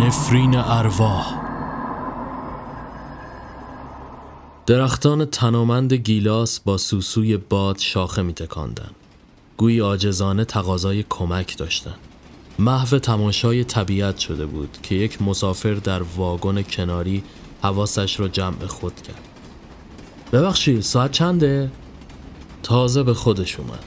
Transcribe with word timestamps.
نفرین 0.00 0.56
ارواح. 0.56 1.34
درختان 4.66 5.24
تنامند 5.24 5.92
گیلاس 5.92 6.60
با 6.60 6.78
سوسوی 6.78 7.36
باد 7.36 7.78
شاخه 7.78 8.22
می 8.22 8.32
تکاندن. 8.32 8.90
گویی 9.56 9.80
آجزانه 9.80 10.44
تقاضای 10.44 11.04
کمک 11.08 11.58
داشتن 11.58 11.94
محو 12.58 12.98
تماشای 12.98 13.64
طبیعت 13.64 14.18
شده 14.18 14.46
بود 14.46 14.78
که 14.82 14.94
یک 14.94 15.22
مسافر 15.22 15.74
در 15.74 16.02
واگن 16.02 16.62
کناری 16.62 17.22
حواسش 17.62 18.20
را 18.20 18.28
جمع 18.28 18.66
خود 18.66 19.02
کرد. 19.02 19.28
ببخشید 20.32 20.80
ساعت 20.80 21.12
چنده؟ 21.12 21.70
تازه 22.62 23.02
به 23.02 23.14
خودش 23.14 23.60
اومد. 23.60 23.84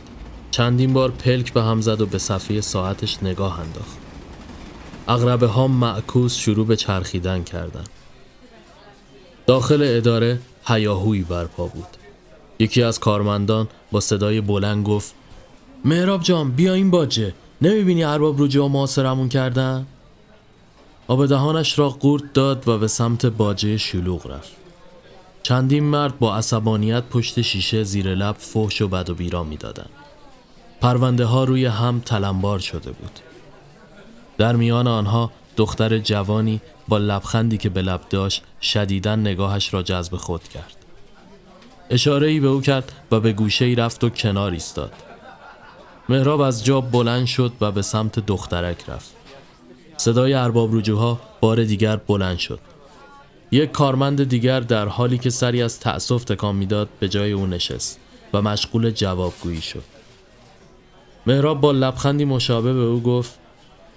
چندین 0.51 0.93
بار 0.93 1.11
پلک 1.11 1.53
به 1.53 1.63
هم 1.63 1.81
زد 1.81 2.01
و 2.01 2.05
به 2.05 2.17
صفحه 2.17 2.61
ساعتش 2.61 3.23
نگاه 3.23 3.59
انداخت. 3.59 4.06
اغربه 5.07 5.47
ها 5.47 5.67
معکوس 5.67 6.37
شروع 6.37 6.65
به 6.65 6.75
چرخیدن 6.75 7.43
کردن 7.43 7.83
داخل 9.47 9.83
اداره 9.83 10.39
هیاهوی 10.65 11.21
برپا 11.21 11.67
بود. 11.67 11.87
یکی 12.59 12.83
از 12.83 12.99
کارمندان 12.99 13.67
با 13.91 13.99
صدای 13.99 14.41
بلند 14.41 14.85
گفت 14.85 15.13
مهراب 15.85 16.23
جان 16.23 16.51
بیا 16.51 16.73
این 16.73 16.91
باجه. 16.91 17.33
نمی‌بینی 17.61 18.03
ارباب 18.03 18.39
رو 18.39 18.47
جا 18.47 18.67
معاصرمون 18.67 19.29
کردن؟ 19.29 19.85
آب 21.07 21.25
دهانش 21.25 21.79
را 21.79 21.89
قورت 21.89 22.33
داد 22.33 22.67
و 22.67 22.77
به 22.77 22.87
سمت 22.87 23.25
باجه 23.25 23.77
شلوغ 23.77 24.27
رفت. 24.27 24.51
چندین 25.43 25.83
مرد 25.83 26.19
با 26.19 26.35
عصبانیت 26.35 27.03
پشت 27.03 27.41
شیشه 27.41 27.83
زیر 27.83 28.15
لب 28.15 28.35
فحش 28.39 28.81
و 28.81 28.87
بد 28.87 29.09
و 29.09 29.15
بیرا 29.15 29.43
می‌دادند. 29.43 29.89
پرونده 30.81 31.25
ها 31.25 31.43
روی 31.43 31.65
هم 31.65 31.99
تلمبار 31.99 32.59
شده 32.59 32.91
بود. 32.91 33.19
در 34.37 34.55
میان 34.55 34.87
آنها 34.87 35.31
دختر 35.57 35.97
جوانی 35.97 36.61
با 36.87 36.97
لبخندی 36.97 37.57
که 37.57 37.69
به 37.69 37.81
لب 37.81 38.01
داشت 38.09 38.43
شدیدن 38.61 39.19
نگاهش 39.19 39.73
را 39.73 39.83
جذب 39.83 40.15
خود 40.15 40.43
کرد. 40.43 40.75
اشاره 41.89 42.27
ای 42.27 42.39
به 42.39 42.47
او 42.47 42.61
کرد 42.61 42.91
و 43.11 43.19
به 43.19 43.33
گوشه 43.33 43.65
ای 43.65 43.75
رفت 43.75 44.03
و 44.03 44.09
کنار 44.09 44.51
ایستاد. 44.51 44.93
مهراب 46.09 46.41
از 46.41 46.65
جا 46.65 46.81
بلند 46.81 47.25
شد 47.25 47.53
و 47.61 47.71
به 47.71 47.81
سمت 47.81 48.19
دخترک 48.19 48.89
رفت. 48.89 49.13
صدای 49.97 50.33
ارباب 50.33 50.75
رجوها 50.75 51.19
بار 51.41 51.63
دیگر 51.63 51.95
بلند 51.95 52.37
شد. 52.37 52.59
یک 53.51 53.71
کارمند 53.71 54.23
دیگر 54.23 54.59
در 54.59 54.87
حالی 54.87 55.17
که 55.17 55.29
سری 55.29 55.61
از 55.61 55.79
تأسف 55.79 56.23
تکان 56.23 56.55
می‌داد 56.55 56.89
به 56.99 57.09
جای 57.09 57.31
او 57.31 57.45
نشست 57.45 57.99
و 58.33 58.41
مشغول 58.41 58.91
جوابگویی 58.91 59.61
شد. 59.61 59.83
مهراب 61.27 61.61
با 61.61 61.71
لبخندی 61.71 62.25
مشابه 62.25 62.73
به 62.73 62.79
او 62.79 63.01
گفت 63.01 63.39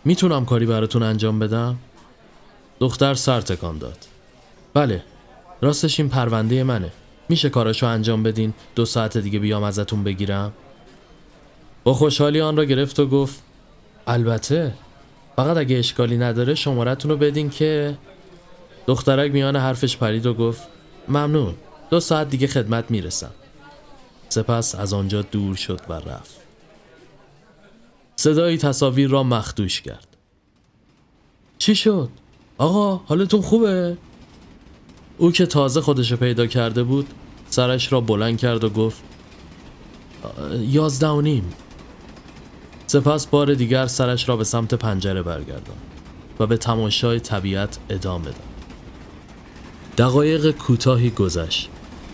می‌تونم 0.05 0.45
کاری 0.45 0.67
براتون 0.67 1.03
انجام 1.03 1.39
بدم؟ 1.39 1.77
دختر 2.81 3.15
سر 3.15 3.41
تکان 3.41 3.79
داد. 3.79 3.98
بله 4.75 5.03
راستش 5.61 6.01
این 6.01 6.09
پرونده 6.09 6.65
منه. 6.65 6.93
میشه 7.29 7.51
کاراشو 7.51 7.87
انجام 7.87 8.23
بدین؟ 8.23 8.55
دو 8.75 8.84
ساعت 8.84 9.19
دیگه 9.19 9.39
بیام 9.39 9.62
ازتون 9.62 10.05
بگیرم؟ 10.05 10.53
با 11.84 11.95
خوشحالی 11.95 12.41
آن 12.41 12.56
را 12.56 12.65
گرفت 12.65 13.01
و 13.01 13.06
گفت 13.06 13.43
البته 14.06 14.75
فقط 15.37 15.56
اگه 15.56 15.78
اشکالی 15.78 16.19
نداره 16.19 16.55
شمارتون 16.55 17.11
رو 17.11 17.17
بدین 17.17 17.51
که 17.51 17.98
دخترک 18.87 19.33
میان 19.33 19.56
حرفش 19.56 19.97
پرید 19.97 20.27
و 20.27 20.34
گفت 20.34 20.62
ممنون 21.09 21.55
دو 21.91 22.01
ساعت 22.01 22.31
دیگه 22.31 22.47
خدمت 22.47 22.91
می‌رسم. 22.91 23.31
سپس 24.28 24.75
از 24.75 24.93
آنجا 24.93 25.23
دور 25.23 25.56
شد 25.56 25.81
و 25.89 25.93
رفت. 25.93 26.40
صدایی 28.21 28.59
تصاویر 28.59 29.11
را 29.11 29.22
مخدوش 29.22 29.81
کرد 29.81 30.17
چی 31.59 31.75
شد؟ 31.75 32.09
آقا 32.59 32.97
حالتون 32.97 33.41
خوبه؟ 33.41 33.97
او 35.19 35.33
که 35.33 35.47
تازه 35.47 35.81
خودشو 35.81 36.17
پیدا 36.17 36.47
کرده 36.47 36.83
بود 36.83 37.06
سرش 37.50 37.93
را 37.93 38.00
بلند 38.00 38.39
کرد 38.39 38.65
و 38.65 38.71
گفت 38.71 39.03
یازده 40.59 41.09
و 41.09 41.21
نیم 41.21 41.53
سپس 42.87 43.27
بار 43.27 43.55
دیگر 43.55 43.87
سرش 43.87 44.28
را 44.28 44.37
به 44.37 44.44
سمت 44.44 44.75
پنجره 44.75 45.23
برگردان 45.23 45.77
و 46.41 46.47
به 46.47 46.56
تماشای 46.56 47.21
طبیعت 47.21 47.78
ادامه 47.91 48.25
داد 48.25 48.34
دقایق 49.99 50.50
کوتاهی 50.50 51.11
گذشت 51.11 51.69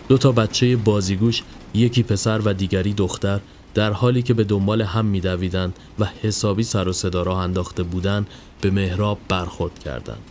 دو 0.07 0.17
تا 0.17 0.31
بچه 0.31 0.75
بازیگوش 0.75 1.43
یکی 1.73 2.03
پسر 2.03 2.39
و 2.39 2.53
دیگری 2.53 2.93
دختر 2.93 3.39
در 3.77 3.91
حالی 3.91 4.21
که 4.21 4.33
به 4.33 4.43
دنبال 4.43 4.81
هم 4.81 5.05
میدویدند 5.05 5.75
و 5.99 6.05
حسابی 6.05 6.63
سر 6.63 6.87
و 6.87 6.93
صدا 6.93 7.23
راه 7.23 7.39
انداخته 7.39 7.83
بودند 7.83 8.27
به 8.61 8.71
مهراب 8.71 9.17
برخورد 9.29 9.79
کردند. 9.79 10.21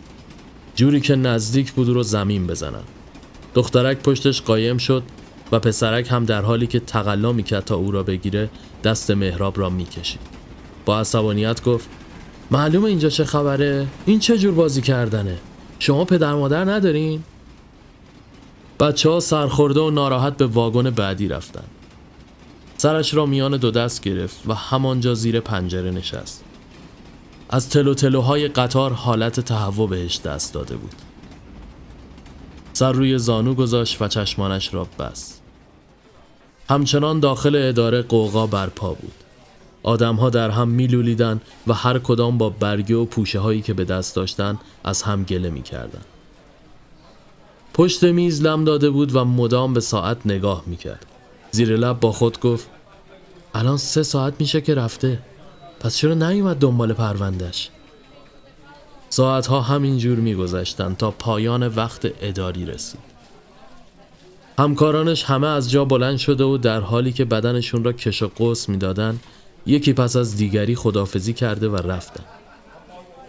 جوری 0.75 1.01
که 1.01 1.15
نزدیک 1.15 1.71
بود 1.71 1.89
رو 1.89 2.03
زمین 2.03 2.47
بزنند. 2.47 2.87
دخترک 3.53 3.97
پشتش 3.97 4.41
قایم 4.41 4.77
شد 4.77 5.03
و 5.51 5.59
پسرک 5.59 6.11
هم 6.11 6.25
در 6.25 6.41
حالی 6.41 6.67
که 6.67 6.79
تقلا 6.79 7.31
می‌کرد 7.31 7.65
تا 7.65 7.75
او 7.75 7.91
را 7.91 8.03
بگیره 8.03 8.49
دست 8.83 9.11
مهراب 9.11 9.59
را 9.59 9.69
می‌کشید. 9.69 10.21
با 10.85 10.99
عصبانیت 10.99 11.63
گفت 11.63 11.89
معلومه 12.51 12.85
اینجا 12.85 13.09
چه 13.09 13.25
خبره؟ 13.25 13.87
این 14.05 14.19
چه 14.19 14.37
جور 14.37 14.53
بازی 14.53 14.81
کردنه؟ 14.81 15.37
شما 15.79 16.05
پدر 16.05 16.33
مادر 16.33 16.65
ندارین؟ 16.65 17.23
بچه 18.79 19.09
ها 19.09 19.19
سرخورده 19.19 19.79
و 19.79 19.89
ناراحت 19.89 20.37
به 20.37 20.45
واگن 20.45 20.89
بعدی 20.89 21.27
رفتن 21.27 21.63
سرش 22.77 23.13
را 23.13 23.25
میان 23.25 23.57
دو 23.57 23.71
دست 23.71 24.01
گرفت 24.01 24.39
و 24.47 24.53
همانجا 24.53 25.13
زیر 25.13 25.39
پنجره 25.39 25.91
نشست. 25.91 26.43
از 27.49 27.69
تلو 27.69 27.93
تلوهای 27.93 28.47
قطار 28.47 28.93
حالت 28.93 29.39
تهوع 29.39 29.89
بهش 29.89 30.19
دست 30.19 30.53
داده 30.53 30.75
بود. 30.75 30.95
سر 32.73 32.91
روی 32.91 33.17
زانو 33.17 33.53
گذاشت 33.53 34.01
و 34.01 34.07
چشمانش 34.07 34.73
را 34.73 34.87
بست. 34.99 35.41
همچنان 36.69 37.19
داخل 37.19 37.55
اداره 37.55 38.01
قوقا 38.01 38.47
برپا 38.47 38.93
بود. 38.93 39.13
آدمها 39.83 40.29
در 40.29 40.49
هم 40.49 40.67
میلولیدن 40.67 41.41
و 41.67 41.73
هر 41.73 41.99
کدام 41.99 42.37
با 42.37 42.49
برگه 42.49 42.95
و 42.95 43.05
پوشه 43.05 43.39
هایی 43.39 43.61
که 43.61 43.73
به 43.73 43.85
دست 43.85 44.15
داشتن 44.15 44.59
از 44.83 45.01
هم 45.01 45.23
گله 45.23 45.49
می‌کردن. 45.49 46.01
پشت 47.73 48.03
میز 48.03 48.41
لم 48.41 48.63
داده 48.63 48.89
بود 48.89 49.15
و 49.15 49.25
مدام 49.25 49.73
به 49.73 49.79
ساعت 49.79 50.17
نگاه 50.25 50.63
می‌کرد. 50.65 51.05
زیر 51.51 51.75
لب 51.75 51.99
با 51.99 52.11
خود 52.11 52.39
گفت 52.39 52.67
الان 53.53 53.77
سه 53.77 54.03
ساعت 54.03 54.33
میشه 54.39 54.61
که 54.61 54.75
رفته. 54.75 55.19
پس 55.79 55.97
چرا 55.97 56.13
نیومد 56.13 56.57
دنبال 56.57 56.93
پروندش 56.93 57.69
ساعتها 59.09 59.61
همینجور 59.61 60.17
میگذشتند 60.17 60.97
تا 60.97 61.11
پایان 61.11 61.67
وقت 61.67 62.07
اداری 62.21 62.65
رسید. 62.65 62.99
همکارانش 64.59 65.23
همه 65.23 65.47
از 65.47 65.71
جا 65.71 65.85
بلند 65.85 66.17
شده 66.17 66.43
و 66.43 66.57
در 66.57 66.79
حالی 66.79 67.11
که 67.11 67.25
بدنشون 67.25 67.83
را 67.83 67.93
کش 67.93 68.23
و 68.23 68.31
قوس 68.35 68.69
می‌دادند 68.69 69.19
یکی 69.65 69.93
پس 69.93 70.15
از 70.15 70.37
دیگری 70.37 70.75
خدافزی 70.75 71.33
کرده 71.33 71.69
و 71.69 71.75
رفتن. 71.75 72.23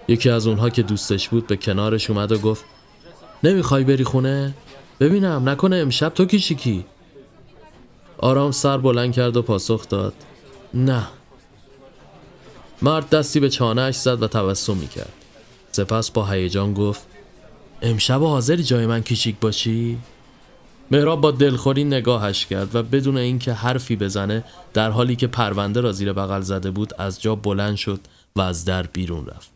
یکی 0.08 0.30
از 0.30 0.46
اونها 0.46 0.70
که 0.70 0.82
دوستش 0.82 1.28
بود 1.28 1.46
به 1.46 1.56
کنارش 1.56 2.10
اومد 2.10 2.32
و 2.32 2.38
گفت 2.38 2.64
نمی‌خوای 3.44 3.84
بری 3.84 4.04
خونه؟ 4.04 4.54
ببینم 5.00 5.48
نکنه 5.48 5.76
امشب 5.76 6.08
تو 6.08 6.24
کی؟ 6.24 6.84
آرام 8.18 8.50
سر 8.50 8.78
بلند 8.78 9.12
کرد 9.12 9.36
و 9.36 9.42
پاسخ 9.42 9.88
داد 9.88 10.14
نه 10.74 11.06
مرد 12.82 13.10
دستی 13.10 13.40
به 13.40 13.48
چانهش 13.48 13.96
زد 13.96 14.22
و 14.22 14.28
تبسم 14.28 14.76
می‌کرد 14.76 15.12
سپس 15.72 16.10
با 16.10 16.26
هیجان 16.26 16.74
گفت 16.74 17.06
امشب 17.82 18.22
حاضری 18.22 18.62
جای 18.62 18.86
من 18.86 19.02
کیچیک 19.02 19.36
باشی؟ 19.40 19.98
مهراب 20.90 21.20
با 21.20 21.30
دلخوری 21.30 21.84
نگاهش 21.84 22.46
کرد 22.46 22.74
و 22.74 22.82
بدون 22.82 23.16
اینکه 23.16 23.52
حرفی 23.52 23.96
بزنه 23.96 24.44
در 24.74 24.90
حالی 24.90 25.16
که 25.16 25.26
پرونده 25.26 25.80
را 25.80 25.92
زیر 25.92 26.12
بغل 26.12 26.40
زده 26.40 26.70
بود 26.70 26.94
از 26.98 27.22
جا 27.22 27.34
بلند 27.34 27.76
شد 27.76 28.00
و 28.36 28.40
از 28.40 28.64
در 28.64 28.82
بیرون 28.82 29.26
رفت 29.26 29.50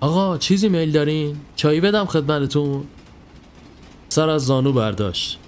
آقا 0.00 0.38
چیزی 0.38 0.68
میل 0.68 0.92
دارین؟ 0.92 1.36
چایی 1.56 1.80
بدم 1.80 2.04
خدمتتون؟ 2.04 2.84
سر 4.08 4.28
از 4.28 4.46
زانو 4.46 4.72
برداشت 4.72 5.38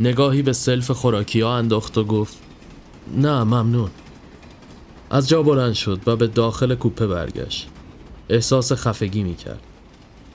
نگاهی 0.00 0.42
به 0.42 0.52
سلف 0.52 0.90
خوراکی 0.90 1.40
ها 1.40 1.56
انداخت 1.56 1.98
و 1.98 2.04
گفت 2.04 2.38
نه 3.16 3.44
ممنون 3.44 3.90
از 5.10 5.28
جا 5.28 5.42
بلند 5.42 5.72
شد 5.72 6.00
و 6.06 6.16
به 6.16 6.26
داخل 6.26 6.74
کوپه 6.74 7.06
برگشت 7.06 7.68
احساس 8.28 8.72
خفگی 8.72 9.22
می 9.22 9.34
کرد 9.34 9.60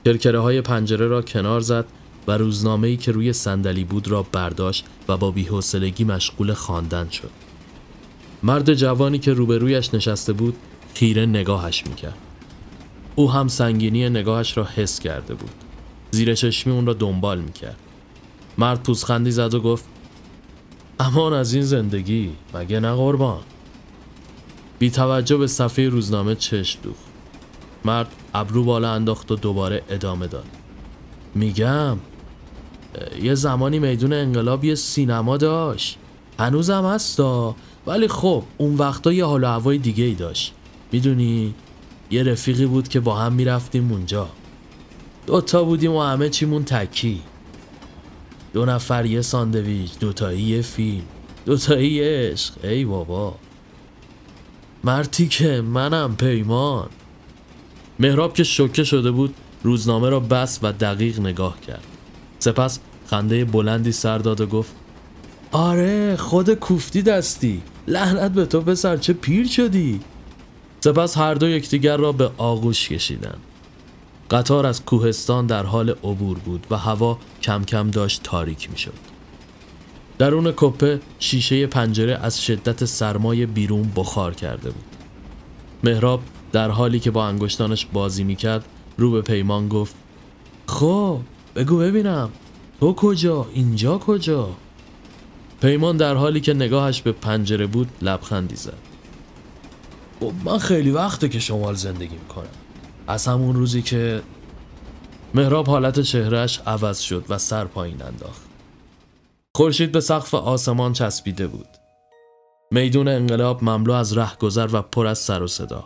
کرکره 0.04 0.38
های 0.38 0.60
پنجره 0.60 1.06
را 1.06 1.22
کنار 1.22 1.60
زد 1.60 1.84
و 2.28 2.32
روزنامه‌ای 2.32 2.96
که 2.96 3.12
روی 3.12 3.32
صندلی 3.32 3.84
بود 3.84 4.08
را 4.08 4.22
برداشت 4.22 4.84
و 5.08 5.16
با 5.16 5.30
بی‌حوصلگی 5.30 6.04
مشغول 6.04 6.52
خواندن 6.52 7.08
شد. 7.08 7.30
مرد 8.42 8.74
جوانی 8.74 9.18
که 9.18 9.32
روبرویش 9.32 9.94
نشسته 9.94 10.32
بود 10.32 10.56
خیره 10.94 11.26
نگاهش 11.26 11.86
می‌کرد. 11.86 12.18
او 13.14 13.32
هم 13.32 13.48
سنگینی 13.48 14.08
نگاهش 14.08 14.56
را 14.56 14.64
حس 14.64 15.00
کرده 15.00 15.34
بود. 15.34 15.50
زیر 16.10 16.34
چشمی 16.34 16.72
اون 16.72 16.86
را 16.86 16.92
دنبال 16.92 17.40
می‌کرد. 17.40 17.76
مرد 18.58 18.82
پوزخندی 18.82 19.30
زد 19.30 19.54
و 19.54 19.60
گفت 19.60 19.84
امان 21.00 21.32
از 21.32 21.54
این 21.54 21.62
زندگی 21.62 22.32
مگه 22.54 22.80
نه 22.80 22.92
قربان؟ 22.92 23.40
بی 24.78 24.90
توجه 24.90 25.36
به 25.36 25.46
صفحه 25.46 25.88
روزنامه 25.88 26.34
چشم 26.34 26.80
دوخت. 26.82 26.98
مرد 27.84 28.08
ابرو 28.34 28.64
بالا 28.64 28.92
انداخت 28.92 29.32
و 29.32 29.36
دوباره 29.36 29.82
ادامه 29.88 30.26
داد. 30.26 30.46
میگم 31.34 31.98
یه 33.22 33.34
زمانی 33.34 33.78
میدون 33.78 34.12
انقلاب 34.12 34.64
یه 34.64 34.74
سینما 34.74 35.36
داشت. 35.36 35.98
هنوزم 36.38 36.84
هستا 36.84 37.56
ولی 37.86 38.08
خب 38.08 38.42
اون 38.56 38.74
وقتا 38.74 39.12
یه 39.12 39.24
حال 39.24 39.44
و 39.44 39.46
هوای 39.46 39.78
دیگه 39.78 40.04
ای 40.04 40.14
داشت. 40.14 40.52
می‌دونی؟ 40.92 41.54
یه 42.10 42.22
رفیقی 42.22 42.66
بود 42.66 42.88
که 42.88 43.00
با 43.00 43.16
هم 43.16 43.32
می‌رفتیم 43.32 43.92
اونجا. 43.92 44.28
دوتا 45.26 45.64
بودیم 45.64 45.92
و 45.92 46.02
همه 46.02 46.28
چیمون 46.28 46.64
تکی. 46.64 47.22
دو 48.56 48.64
نفر 48.64 49.06
یه 49.06 49.22
ساندویچ 49.22 49.98
دوتایی 49.98 50.42
یه 50.42 50.62
فیلم 50.62 51.02
دوتایی 51.46 52.00
عشق. 52.02 52.64
ای 52.64 52.84
بابا. 52.84 53.34
مرتی 54.84 55.28
که 55.28 55.60
منم 55.60 56.16
پیمان. 56.16 56.88
مهراب 57.98 58.34
که 58.34 58.44
شوکه 58.44 58.84
شده 58.84 59.10
بود 59.10 59.34
روزنامه 59.62 60.08
را 60.08 60.20
بس 60.20 60.58
و 60.62 60.72
دقیق 60.72 61.20
نگاه 61.20 61.60
کرد. 61.60 61.84
سپس 62.38 62.78
خنده 63.06 63.44
بلندی 63.44 63.92
سر 63.92 64.18
داد 64.18 64.40
و 64.40 64.46
گفت 64.46 64.72
آره 65.52 66.16
خود 66.16 66.54
کوفتی 66.54 67.02
دستی. 67.02 67.62
لعنت 67.88 68.32
به 68.32 68.46
تو 68.46 68.60
پسر 68.60 68.96
چه 68.96 69.12
پیر 69.12 69.46
شدی؟ 69.46 70.00
سپس 70.80 71.18
هر 71.18 71.34
دو 71.34 71.48
یکدیگر 71.48 71.96
را 71.96 72.12
به 72.12 72.30
آغوش 72.36 72.88
کشیدند. 72.88 73.40
قطار 74.30 74.66
از 74.66 74.84
کوهستان 74.84 75.46
در 75.46 75.62
حال 75.62 75.90
عبور 75.90 76.38
بود 76.38 76.66
و 76.70 76.76
هوا 76.76 77.18
کم 77.42 77.64
کم 77.64 77.90
داشت 77.90 78.22
تاریک 78.22 78.70
می 78.70 78.78
شد. 78.78 78.92
درون 80.18 80.52
کپه 80.56 81.00
شیشه 81.18 81.66
پنجره 81.66 82.18
از 82.22 82.42
شدت 82.42 82.84
سرمای 82.84 83.46
بیرون 83.46 83.92
بخار 83.96 84.34
کرده 84.34 84.70
بود. 84.70 84.84
مهراب 85.84 86.20
در 86.52 86.70
حالی 86.70 87.00
که 87.00 87.10
با 87.10 87.26
انگشتانش 87.26 87.86
بازی 87.92 88.24
می 88.24 88.36
کرد 88.36 88.64
رو 88.98 89.10
به 89.10 89.22
پیمان 89.22 89.68
گفت 89.68 89.94
خب 90.66 91.20
بگو 91.56 91.78
ببینم. 91.78 92.30
تو 92.80 92.94
کجا؟ 92.94 93.46
اینجا 93.54 93.98
کجا? 93.98 94.48
پیمان 95.60 95.96
در 95.96 96.14
حالی 96.14 96.40
که 96.40 96.54
نگاهش 96.54 97.02
به 97.02 97.12
پنجره 97.12 97.66
بود 97.66 97.88
لبخندی 98.02 98.56
زد. 98.56 98.78
خب 100.20 100.32
من 100.44 100.58
خیلی 100.58 100.90
وقته 100.90 101.28
که 101.28 101.38
شمال 101.38 101.74
زندگی 101.74 102.14
می‌کنم. 102.14 102.65
از 103.06 103.26
همون 103.26 103.56
روزی 103.56 103.82
که 103.82 104.22
مهراب 105.34 105.66
حالت 105.66 106.00
چهرهش 106.00 106.60
عوض 106.66 107.00
شد 107.00 107.24
و 107.28 107.38
سر 107.38 107.64
پایین 107.64 108.02
انداخت 108.02 108.42
خورشید 109.56 109.92
به 109.92 110.00
سقف 110.00 110.34
آسمان 110.34 110.92
چسبیده 110.92 111.46
بود 111.46 111.68
میدون 112.70 113.08
انقلاب 113.08 113.64
مملو 113.64 113.92
از 113.92 114.18
رهگذر 114.18 114.68
و 114.72 114.82
پر 114.82 115.06
از 115.06 115.18
سر 115.18 115.42
و 115.42 115.46
صدا 115.46 115.84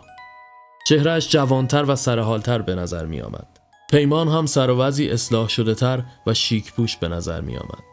چهرهش 0.87 1.29
جوانتر 1.29 1.85
و 1.87 1.95
سرحالتر 1.95 2.61
به 2.61 2.75
نظر 2.75 3.05
می 3.05 3.21
آمد. 3.21 3.47
پیمان 3.91 4.27
هم 4.27 4.45
سر 4.45 4.69
و 4.69 4.79
اصلاح 4.79 5.47
شده 5.47 5.75
تر 5.75 6.03
و 6.27 6.33
شیک 6.33 6.73
پوش 6.73 6.97
به 6.97 7.07
نظر 7.07 7.41
می 7.41 7.57
آمد. 7.57 7.83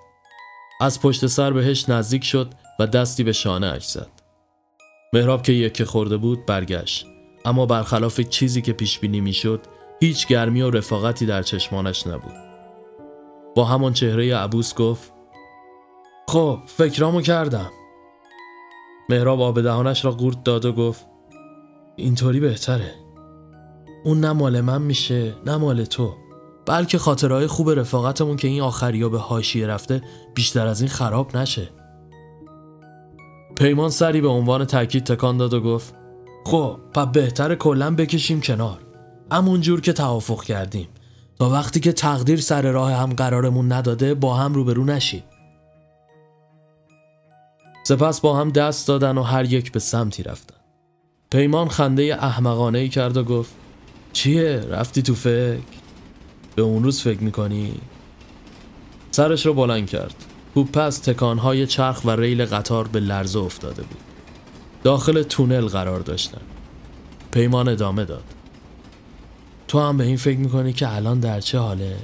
از 0.81 1.01
پشت 1.01 1.27
سر 1.27 1.51
بهش 1.51 1.89
نزدیک 1.89 2.25
شد 2.25 2.53
و 2.81 2.87
دستی 2.87 3.25
به 3.25 3.33
شانه 3.33 3.67
اش 3.67 3.89
زد. 3.89 4.11
مهراب 5.13 5.43
که 5.43 5.53
یکی 5.53 5.85
خورده 5.85 6.17
بود 6.17 6.47
برگشت 6.47 7.07
اما 7.49 7.67
برخلاف 7.67 8.21
چیزی 8.21 8.63
که 8.63 8.73
پیش 8.73 8.99
بینی 8.99 9.21
می‌شد 9.21 9.61
هیچ 10.01 10.27
گرمی 10.27 10.63
و 10.63 10.71
رفاقتی 10.71 11.27
در 11.27 11.43
چشمانش 11.43 12.07
نبود. 12.07 12.35
با 13.57 13.65
همان 13.65 13.93
چهره 13.93 14.37
عبوس 14.37 14.75
گفت 14.75 15.13
خب 16.29 16.59
فکرامو 16.67 17.21
کردم. 17.21 17.71
مهراب 19.09 19.41
آب 19.41 19.61
دهانش 19.61 20.05
را 20.05 20.11
قورت 20.11 20.45
داد 20.45 20.65
و 20.65 20.73
گفت 20.73 21.07
اینطوری 21.97 22.41
بهتره. 22.41 22.95
اون 24.05 24.21
نه 24.21 24.33
مال 24.33 24.61
من 24.61 24.83
میشه 24.83 25.35
نه 25.47 25.57
مال 25.57 25.85
تو. 25.85 26.15
بلکه 26.67 26.99
خاطرهای 26.99 27.47
خوب 27.47 27.71
رفاقتمون 27.71 28.37
که 28.37 28.49
این 28.49 28.63
آخریا 28.63 29.09
به 29.09 29.19
هاشیه 29.19 29.67
رفته 29.67 30.03
بیشتر 30.35 30.67
از 30.67 30.81
این 30.81 30.91
خراب 30.91 31.37
نشه 31.37 31.69
پیمان 33.57 33.91
سری 33.91 34.21
به 34.21 34.29
عنوان 34.29 34.65
تاکید 34.65 35.05
تکان 35.05 35.37
داد 35.37 35.55
و 35.55 35.61
گفت 35.61 35.98
خب 36.49 36.79
پا 36.95 37.07
بهتر 37.07 37.55
کلا 37.55 37.95
بکشیم 37.95 38.41
کنار. 38.41 38.79
همون 39.33 39.61
جور 39.61 39.81
که 39.81 39.93
توافق 39.93 40.45
کردیم. 40.45 40.89
تا 41.39 41.51
وقتی 41.51 41.81
که 41.81 41.93
تقدیر 41.93 42.41
سر 42.41 42.71
راه 42.73 42.93
هم 42.93 43.13
قرارمون 43.13 43.73
نداده 43.73 44.15
با 44.15 44.35
هم 44.35 44.55
روبرو 44.55 44.85
نشیم. 44.85 45.23
سپس 47.85 48.21
با 48.21 48.37
هم 48.37 48.51
دست 48.51 48.89
دادن 48.89 49.19
و 49.19 49.23
هر 49.23 49.45
یک 49.45 49.73
به 49.73 49.79
سمتی 49.79 50.23
رفتن. 50.23 50.57
پیمان 51.31 51.69
خنده 51.69 52.17
احمقانه 52.21 52.79
ای 52.79 52.89
کرد 52.89 53.17
و 53.17 53.25
گفت 53.25 53.55
چیه؟ 54.13 54.61
رفتی 54.61 55.03
تو 55.03 55.15
فکر؟ 55.15 55.59
به 56.57 56.63
اون 56.63 56.85
روز 56.85 57.01
فکر 57.01 57.23
می‌کنی؟ 57.23 57.75
سرش 59.11 59.47
رو 59.47 59.55
بلند 59.55 59.87
کرد. 59.87 60.25
پوپه 60.55 60.81
از 60.81 61.03
تکانهای 61.03 61.67
چرخ 61.67 62.05
و 62.05 62.11
ریل 62.11 62.45
قطار 62.45 62.89
به 62.89 63.01
لرزه 63.01 63.39
افتاده 63.39 63.83
بود. 63.83 64.08
داخل 64.85 65.23
تونل 65.23 65.67
قرار 65.67 66.01
داشتن. 66.01 66.41
پیمان 67.33 67.69
ادامه 67.69 68.05
داد. 68.05 68.25
تو 69.69 69.81
هم 69.81 69.97
به 69.97 70.05
این 70.05 70.17
فکر 70.17 70.39
می‌کنی 70.39 70.73
که 70.73 70.95
الان 70.95 71.21
در 71.21 71.41
چه 71.41 71.59
حاله؟ 71.59 71.97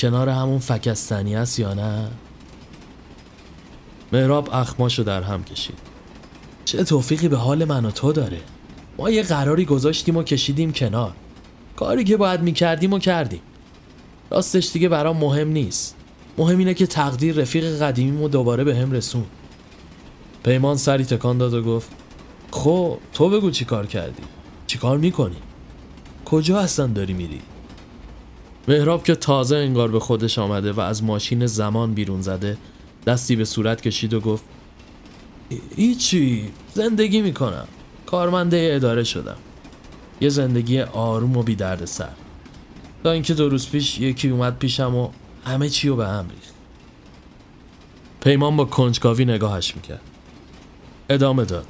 کنار 0.00 0.28
همون 0.28 0.58
فکستنی 0.58 1.36
است 1.36 1.58
یا 1.58 1.74
نه؟ 1.74 2.08
مهراب 4.12 4.48
اخماشو 4.52 5.02
در 5.02 5.22
هم 5.22 5.44
کشید. 5.44 5.78
چه 6.64 6.84
توفیقی 6.84 7.28
به 7.28 7.36
حال 7.36 7.64
من 7.64 7.84
و 7.84 7.90
تو 7.90 8.12
داره؟ 8.12 8.40
ما 8.98 9.10
یه 9.10 9.22
قراری 9.22 9.64
گذاشتیم 9.64 10.16
و 10.16 10.22
کشیدیم 10.22 10.72
کنار. 10.72 11.12
کاری 11.76 12.04
که 12.04 12.16
باید 12.16 12.40
می‌کردیم 12.40 12.92
و 12.92 12.98
کردیم. 12.98 13.40
راستش 14.30 14.72
دیگه 14.72 14.88
برام 14.88 15.16
مهم 15.16 15.48
نیست. 15.48 15.96
مهم 16.38 16.58
اینه 16.58 16.74
که 16.74 16.86
تقدیر 16.86 17.34
رفیق 17.34 17.82
قدیمیمو 17.82 18.28
دوباره 18.28 18.64
به 18.64 18.76
هم 18.76 18.92
رسون. 18.92 19.24
پیمان 20.44 20.76
سری 20.76 21.04
تکان 21.04 21.38
داد 21.38 21.54
و 21.54 21.62
گفت 21.62 21.90
خب 22.50 22.98
تو 23.12 23.30
بگو 23.30 23.50
چی 23.50 23.64
کار 23.64 23.86
کردی؟ 23.86 24.22
چی 24.66 24.78
کار 24.78 24.98
می‌کنی؟ 24.98 25.36
کجا 26.24 26.60
هستن 26.60 26.92
داری 26.92 27.12
میری؟ 27.12 27.40
مهراب 28.68 29.04
که 29.04 29.14
تازه 29.14 29.56
انگار 29.56 29.88
به 29.88 30.00
خودش 30.00 30.38
آمده 30.38 30.72
و 30.72 30.80
از 30.80 31.04
ماشین 31.04 31.46
زمان 31.46 31.94
بیرون 31.94 32.22
زده 32.22 32.58
دستی 33.06 33.36
به 33.36 33.44
صورت 33.44 33.80
کشید 33.80 34.14
و 34.14 34.20
گفت 34.20 34.44
هیچی 35.76 36.50
زندگی 36.74 37.20
می‌کنم. 37.20 37.68
کارمنده 38.06 38.70
اداره 38.74 39.04
شدم. 39.04 39.36
یه 40.20 40.28
زندگی 40.28 40.80
آروم 40.80 41.36
و 41.36 41.42
بی 41.42 41.56
سر. 41.84 42.08
تا 43.04 43.10
اینکه 43.10 43.34
دو 43.34 43.48
روز 43.48 43.70
پیش 43.70 44.00
یکی 44.00 44.28
اومد 44.28 44.58
پیشم 44.58 44.94
و 44.94 45.08
همه 45.44 45.68
چی 45.68 45.88
رو 45.88 45.96
به 45.96 46.08
هم 46.08 46.28
ریخت. 46.30 46.54
پیمان 48.20 48.56
با 48.56 48.64
کنجکاوی 48.64 49.24
نگاهش 49.24 49.76
می‌کرد. 49.76 50.00
ادامه 51.10 51.44
داد. 51.44 51.66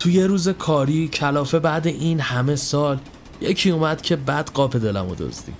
تو 0.00 0.10
یه 0.10 0.26
روز 0.26 0.48
کاری 0.48 1.08
کلافه 1.08 1.58
بعد 1.58 1.86
این 1.86 2.20
همه 2.20 2.56
سال 2.56 2.98
یکی 3.40 3.70
اومد 3.70 4.02
که 4.02 4.16
بد 4.16 4.50
قاپ 4.50 4.76
دلمو 4.76 5.14
دزدی. 5.14 5.52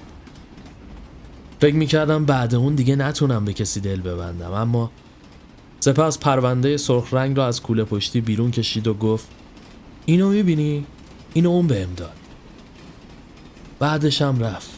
فکر 1.61 1.75
می‌کردم 1.75 2.25
بعد 2.25 2.55
اون 2.55 2.75
دیگه 2.75 2.97
نتونم 2.97 3.45
به 3.45 3.53
کسی 3.53 3.81
دل 3.81 4.01
ببندم 4.01 4.53
اما 4.53 4.91
سپس 5.81 6.19
پرونده 6.19 6.77
سرخ 6.77 7.15
رنگ 7.15 7.37
را 7.37 7.47
از 7.47 7.63
کوله 7.63 7.85
پشتی 7.85 8.21
بیرون 8.21 8.51
کشید 8.51 8.87
و 8.87 8.95
گفت 8.95 9.29
اینو 10.07 10.29
می‌بینی؟ 10.29 10.87
اینو 11.35 11.51
اون 11.51 11.67
بهم 11.67 11.95
داد. 11.97 12.13
بعدشم 13.79 14.39
رفت. 14.41 14.71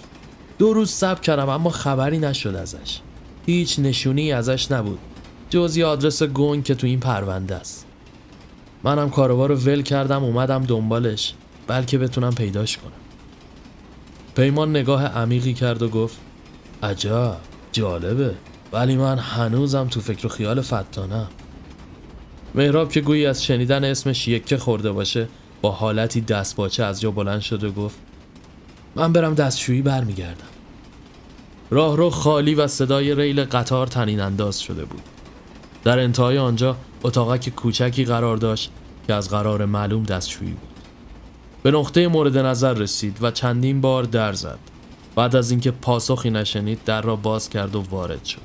دو 0.59 0.73
روز 0.73 0.91
سب 0.91 1.21
کردم 1.21 1.49
اما 1.49 1.71
خبری 1.71 2.19
نشد 2.19 2.55
ازش. 2.55 3.01
هیچ 3.47 3.79
نشونی 3.79 4.33
ازش 4.33 4.73
نبود. 4.73 4.99
جز 5.51 5.77
یه 5.77 5.87
آدرس 5.87 6.23
گنگ 6.23 6.65
که 6.65 6.75
تو 6.75 6.87
این 6.87 7.01
پرونده 7.01 7.55
است. 7.55 7.87
منم 8.85 9.11
کاروا 9.11 9.47
رو 9.47 9.55
ول 9.55 9.83
کردم 9.83 10.25
اومدم 10.25 10.65
دنبالش 10.65 11.35
بلکه 11.67 11.99
بتونم 11.99 12.35
پیداش 12.35 12.77
کنم. 12.77 12.93
پیمان 14.35 14.71
نگاه 14.71 15.07
عمیقی 15.07 15.55
کرد 15.55 15.83
و 15.83 15.89
گفت 15.89 16.17
عجب 16.83 17.37
جالبه. 17.73 18.35
ولی 18.73 18.97
من 18.97 19.19
هنوزم 19.19 19.89
تو 19.89 20.01
فکر 20.01 20.27
و 20.27 20.29
خیال 20.29 20.61
فتانم. 20.61 21.29
مهراب 22.55 22.93
که 22.93 23.01
گویی 23.01 23.27
از 23.27 23.45
شنیدن 23.45 23.85
اسمش 23.85 24.29
یکه 24.29 24.59
خورده 24.59 24.93
باشه 24.93 25.29
با 25.63 25.71
حالتی 25.71 26.21
دستباچه 26.21 26.85
از 26.85 27.01
جا 27.01 27.11
بلند 27.11 27.41
شد 27.41 27.65
و 27.65 27.73
گفت 27.73 27.99
من 28.97 29.13
برم 29.13 29.35
دستشویی 29.35 29.83
برمیگردم. 29.83 30.47
راهرو 31.71 32.11
خالی 32.11 32.55
و 32.55 32.67
صدای 32.67 33.15
ریل 33.15 33.45
قطار 33.45 33.87
تنین 33.87 34.21
انداز 34.21 34.61
شده 34.61 34.85
بود. 34.85 35.03
در 35.85 35.99
انتهای 35.99 36.39
آنجا 36.39 36.77
اتاقک 37.03 37.49
کوچکی 37.49 38.05
قرار 38.05 38.37
داشت 38.37 38.71
که 39.07 39.15
از 39.15 39.31
قرار 39.31 39.65
معلوم 39.65 40.03
دستشویی 40.03 40.51
بود. 40.51 40.69
به 41.63 41.71
نقطه 41.71 42.09
مورد 42.09 42.39
نظر 42.39 42.73
رسید 42.75 43.19
و 43.23 43.31
چندین 43.31 43.81
بار 43.81 44.05
در 44.05 44.33
زد. 44.33 44.59
بعد 45.15 45.37
از 45.37 45.51
اینکه 45.51 45.71
پاسخی 45.71 46.31
نشنید 46.31 46.85
در 46.85 47.03
را 47.03 47.17
باز 47.17 47.51
کرد 47.51 47.77
و 47.77 47.85
وارد 47.91 48.25
شد. 48.25 48.41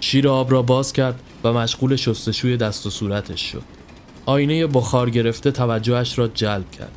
شیر 0.00 0.28
آب 0.28 0.52
را 0.52 0.62
باز 0.62 0.92
کرد 0.92 1.20
و 1.44 1.52
مشغول 1.52 1.96
شستشوی 1.96 2.56
دست 2.56 2.86
و 2.86 2.90
صورتش 2.90 3.40
شد. 3.40 3.62
آینه 4.26 4.66
بخار 4.66 5.10
گرفته 5.10 5.50
توجهش 5.50 6.18
را 6.18 6.28
جلب 6.28 6.70
کرد. 6.70 6.92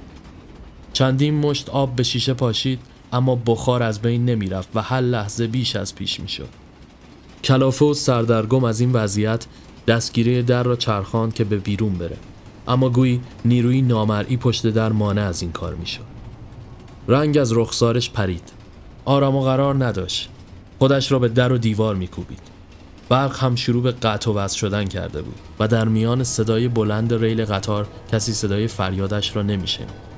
چندین 0.94 1.34
مشت 1.40 1.70
آب 1.70 1.96
به 1.96 2.04
شیشه 2.04 2.34
پاشید 2.34 2.80
اما 3.14 3.36
بخار 3.36 3.84
از 3.84 4.02
بین 4.02 4.26
نمی‌رفت 4.26 4.70
و 4.76 4.82
هر 4.82 5.02
لحظه 5.02 5.48
بیش 5.48 5.76
از 5.76 5.96
پیش 5.96 6.20
می‌شد. 6.20 6.50
کلافه 7.44 7.86
و 7.86 7.94
سردرگم 7.94 8.64
از 8.64 8.80
این 8.80 8.92
وضعیت 8.92 9.46
دستگیره 9.88 10.42
در 10.42 10.64
را 10.64 10.76
چرخان 10.76 11.32
که 11.32 11.44
به 11.44 11.58
بیرون 11.58 11.94
بره. 11.94 12.18
اما 12.68 12.90
گویی 12.90 13.22
نیروی 13.46 13.82
نامرئی 13.82 14.38
پشت 14.38 14.68
در 14.68 14.92
مانع 14.92 15.22
از 15.22 15.42
این 15.42 15.52
کار 15.52 15.76
می‌شد. 15.76 16.04
رنگ 17.08 17.38
از 17.38 17.54
رخسارش 17.54 18.10
پرید. 18.10 18.52
آرام 19.06 19.36
و 19.36 19.42
قرار 19.42 19.86
نداشت. 19.86 20.30
خودش 20.80 21.12
را 21.12 21.20
به 21.20 21.28
در 21.28 21.52
و 21.52 21.58
دیوار 21.58 21.96
میکوبید. 21.96 22.42
برق 23.10 23.44
هم 23.44 23.56
شروع 23.56 23.84
به 23.84 23.92
قطع 23.92 24.32
و 24.32 24.34
وصل 24.34 24.58
شدن 24.58 24.86
کرده 24.86 25.22
بود 25.22 25.36
و 25.60 25.68
در 25.68 25.88
میان 25.88 26.24
صدای 26.24 26.68
بلند 26.68 27.14
ریل 27.14 27.46
قطار 27.46 27.88
کسی 28.12 28.34
صدای 28.34 28.68
فریادش 28.68 29.36
را 29.36 29.42
نمیشنید. 29.42 30.10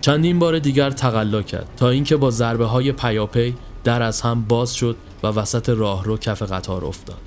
چندین 0.00 0.38
بار 0.38 0.58
دیگر 0.58 0.90
تقلا 0.90 1.42
کرد 1.42 1.68
تا 1.76 1.88
اینکه 1.88 2.16
با 2.16 2.30
ضربه 2.30 2.64
های 2.64 2.92
پیاپی 2.92 3.54
در 3.88 4.02
از 4.02 4.20
هم 4.20 4.42
باز 4.42 4.74
شد 4.74 4.96
و 5.22 5.26
وسط 5.26 5.68
راهرو 5.68 6.16
کف 6.16 6.42
قطار 6.42 6.84
افتاد. 6.84 7.20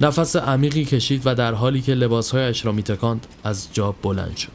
نفس 0.00 0.36
عمیقی 0.36 0.84
کشید 0.84 1.22
و 1.24 1.34
در 1.34 1.54
حالی 1.54 1.82
که 1.82 1.94
لباسهایش 1.94 2.66
را 2.66 2.72
میتکاند 2.72 3.26
از 3.44 3.68
جا 3.72 3.92
بلند 4.02 4.36
شد. 4.36 4.52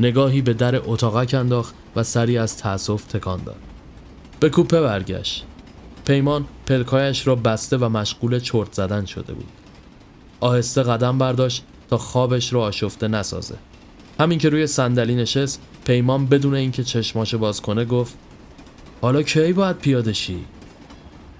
نگاهی 0.00 0.42
به 0.42 0.54
در 0.54 0.90
اتاقک 0.90 1.34
انداخت 1.34 1.74
و 1.96 2.02
سری 2.02 2.38
از 2.38 2.56
تأسف 2.56 3.04
تکان 3.04 3.42
داد. 3.44 3.56
به 4.40 4.50
کوپه 4.50 4.80
برگشت. 4.80 5.44
پیمان 6.06 6.44
پلکایش 6.66 7.26
را 7.26 7.34
بسته 7.34 7.76
و 7.76 7.88
مشغول 7.88 8.38
چرت 8.38 8.72
زدن 8.72 9.04
شده 9.04 9.32
بود. 9.32 9.48
آهسته 10.40 10.82
قدم 10.82 11.18
برداشت 11.18 11.64
تا 11.90 11.98
خوابش 11.98 12.52
را 12.52 12.62
آشفته 12.62 13.08
نسازه. 13.08 13.54
همین 14.20 14.38
که 14.38 14.48
روی 14.48 14.66
صندلی 14.66 15.14
نشست 15.14 15.60
پیمان 15.84 16.26
بدون 16.26 16.54
اینکه 16.54 16.84
چشماش 16.84 17.34
باز 17.34 17.60
کنه 17.60 17.84
گفت 17.84 18.14
حالا 19.00 19.22
کی 19.22 19.52
باید 19.52 19.78
پیاده 19.78 20.12
شی؟ 20.12 20.44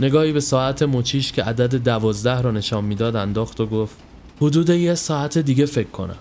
نگاهی 0.01 0.33
به 0.33 0.41
ساعت 0.41 0.83
مچیش 0.83 1.33
که 1.33 1.43
عدد 1.43 1.75
دوازده 1.75 2.41
را 2.41 2.51
نشان 2.51 2.85
می‌داد 2.85 3.17
انداخت 3.17 3.61
و 3.61 3.67
گفت 3.67 3.97
حدود 4.41 4.71
یه 4.71 4.95
ساعت 4.95 5.39
دیگه 5.39 5.67
فکر 5.67 5.89
کنم. 5.89 6.17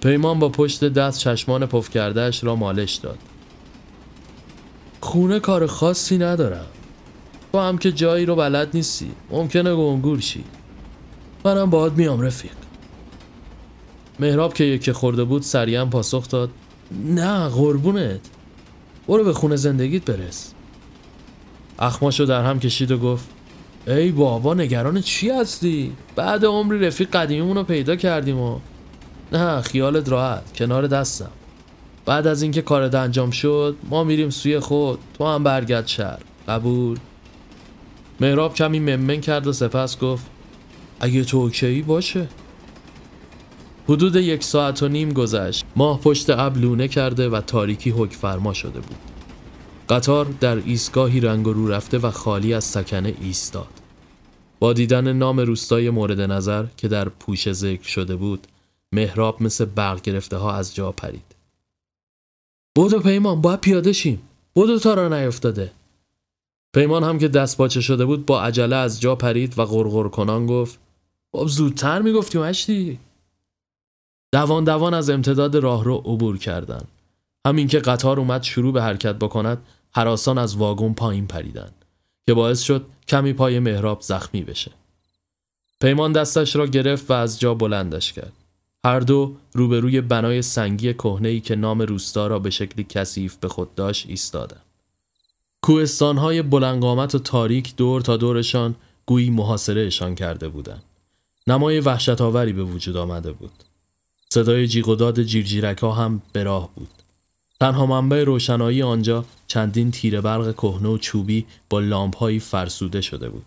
پیمان 0.00 0.38
با 0.38 0.48
پشت 0.48 0.84
دست 0.84 1.18
چشمان 1.18 1.66
پف 1.66 1.90
کردهش 1.90 2.44
را 2.44 2.56
مالش 2.56 2.94
داد. 2.94 3.18
خونه 5.00 5.40
کار 5.40 5.66
خاصی 5.66 6.18
ندارم. 6.18 6.66
تو 7.52 7.58
هم 7.58 7.78
که 7.78 7.92
جایی 7.92 8.26
رو 8.26 8.36
بلد 8.36 8.68
نیستی. 8.74 9.10
ممکنه 9.30 9.74
گنگور 9.74 10.20
شی. 10.20 10.44
منم 11.44 11.70
باید 11.70 11.92
میام 11.92 12.20
رفیق. 12.20 12.52
مهراب 14.20 14.54
که 14.54 14.64
یکی 14.64 14.92
خورده 14.92 15.24
بود 15.24 15.42
سریعا 15.42 15.86
پاسخ 15.86 16.28
داد. 16.28 16.50
نه 17.04 17.48
قربونت. 17.48 18.20
برو 19.08 19.24
به 19.24 19.32
خونه 19.32 19.56
زندگیت 19.56 20.04
برس. 20.04 20.52
اخماشو 21.78 22.24
در 22.24 22.44
هم 22.44 22.60
کشید 22.60 22.90
و 22.90 22.98
گفت 22.98 23.28
ای 23.86 24.12
بابا 24.12 24.54
نگران 24.54 25.00
چی 25.00 25.30
هستی؟ 25.30 25.92
بعد 26.16 26.44
عمری 26.44 26.86
رفیق 26.86 27.10
قدیمیمون 27.10 27.56
رو 27.56 27.62
پیدا 27.62 27.96
کردیم 27.96 28.38
و 28.38 28.58
نه 29.32 29.60
خیالت 29.60 30.08
راحت 30.08 30.52
کنار 30.56 30.86
دستم. 30.86 31.30
بعد 32.06 32.26
از 32.26 32.42
اینکه 32.42 32.62
کارت 32.62 32.94
انجام 32.94 33.30
شد 33.30 33.76
ما 33.90 34.04
میریم 34.04 34.30
سوی 34.30 34.58
خود 34.58 34.98
تو 35.18 35.26
هم 35.26 35.44
برگرد 35.44 35.86
شهر. 35.86 36.18
قبول. 36.48 36.98
مهراب 38.20 38.54
کمی 38.54 38.78
ممن 38.78 39.20
کرد 39.20 39.46
و 39.46 39.52
سپس 39.52 39.98
گفت 39.98 40.26
اگه 41.00 41.24
تو 41.24 41.36
اوکی 41.36 41.82
باشه. 41.82 42.28
حدود 43.88 44.16
یک 44.16 44.44
ساعت 44.44 44.82
و 44.82 44.88
نیم 44.88 45.12
گذشت. 45.12 45.64
ماه 45.76 46.00
پشت 46.00 46.30
ابر 46.30 46.58
لونه 46.58 46.88
کرده 46.88 47.28
و 47.28 47.40
تاریکی 47.40 47.90
حک 47.90 48.12
فرما 48.12 48.52
شده 48.52 48.80
بود. 48.80 48.96
قطار 49.88 50.24
در 50.40 50.56
ایستگاهی 50.56 51.20
رنگ 51.20 51.46
رو 51.46 51.68
رفته 51.68 51.98
و 51.98 52.10
خالی 52.10 52.54
از 52.54 52.64
سکنه 52.64 53.14
ایستاد. 53.20 53.68
با 54.60 54.72
دیدن 54.72 55.12
نام 55.12 55.40
روستای 55.40 55.90
مورد 55.90 56.20
نظر 56.20 56.64
که 56.76 56.88
در 56.88 57.08
پوش 57.08 57.52
ذکر 57.52 57.88
شده 57.88 58.16
بود 58.16 58.46
مهراب 58.92 59.42
مثل 59.42 59.64
برق 59.64 60.00
گرفته 60.00 60.36
ها 60.36 60.52
از 60.52 60.74
جا 60.74 60.92
پرید. 60.92 61.34
بودو 62.76 63.00
پیمان 63.00 63.40
باید 63.40 63.60
پیاده 63.60 63.92
شیم. 63.92 64.22
بودو 64.54 64.78
تا 64.78 64.94
را 64.94 65.08
نیفتاده. 65.08 65.72
پیمان 66.74 67.04
هم 67.04 67.18
که 67.18 67.28
دست 67.28 67.56
باچه 67.56 67.80
شده 67.80 68.04
بود 68.04 68.26
با 68.26 68.42
عجله 68.42 68.76
از 68.76 69.00
جا 69.00 69.14
پرید 69.14 69.58
و 69.58 69.64
غرغر 69.64 70.08
کنان 70.08 70.46
گفت 70.46 70.78
باب 71.30 71.48
زودتر 71.48 72.02
می‌گفتی 72.02 72.38
مشتی. 72.38 72.98
دوان 74.36 74.64
دوان 74.64 74.94
از 74.94 75.10
امتداد 75.10 75.56
راه 75.56 75.84
رو 75.84 75.94
عبور 75.96 76.38
کردن 76.38 76.82
همین 77.46 77.68
که 77.68 77.78
قطار 77.78 78.20
اومد 78.20 78.42
شروع 78.42 78.72
به 78.72 78.82
حرکت 78.82 79.14
بکند 79.14 79.58
حراسان 79.92 80.38
از 80.38 80.56
واگن 80.56 80.92
پایین 80.92 81.26
پریدن 81.26 81.70
که 82.26 82.34
باعث 82.34 82.62
شد 82.62 82.86
کمی 83.08 83.32
پای 83.32 83.58
مهراب 83.58 84.00
زخمی 84.00 84.42
بشه 84.42 84.70
پیمان 85.80 86.12
دستش 86.12 86.56
را 86.56 86.66
گرفت 86.66 87.10
و 87.10 87.14
از 87.14 87.40
جا 87.40 87.54
بلندش 87.54 88.12
کرد 88.12 88.32
هر 88.84 89.00
دو 89.00 89.36
روبروی 89.52 90.00
بنای 90.00 90.42
سنگی 90.42 90.94
ای 91.24 91.40
که 91.40 91.56
نام 91.56 91.82
روستا 91.82 92.26
را 92.26 92.38
به 92.38 92.50
شکلی 92.50 92.86
کثیف 92.88 93.36
به 93.36 93.48
خود 93.48 93.74
داشت 93.74 94.06
ایستادند. 94.08 94.62
کوهستانهای 95.62 96.42
بلنگامت 96.42 97.14
و 97.14 97.18
تاریک 97.18 97.76
دور 97.76 98.00
تا 98.00 98.16
دورشان 98.16 98.74
گویی 99.06 99.30
محاصرهشان 99.30 100.14
کرده 100.14 100.48
بودند. 100.48 100.82
نمای 101.46 101.80
وحشت 101.80 102.20
آوری 102.20 102.52
به 102.52 102.62
وجود 102.64 102.96
آمده 102.96 103.32
بود. 103.32 103.50
صدای 104.30 104.66
جیغ 104.66 104.88
و 104.88 104.94
داد 104.94 105.22
جیرجیرک 105.22 105.78
ها 105.78 105.92
هم 105.92 106.22
به 106.32 106.42
راه 106.42 106.70
بود. 106.74 106.88
تنها 107.60 107.86
منبع 107.86 108.24
روشنایی 108.24 108.82
آنجا 108.82 109.24
چندین 109.46 109.90
تیر 109.90 110.20
برق 110.20 110.52
کهنه 110.52 110.88
و 110.88 110.98
چوبی 110.98 111.46
با 111.70 111.80
لامپهایی 111.80 112.38
فرسوده 112.38 113.00
شده 113.00 113.28
بود. 113.28 113.44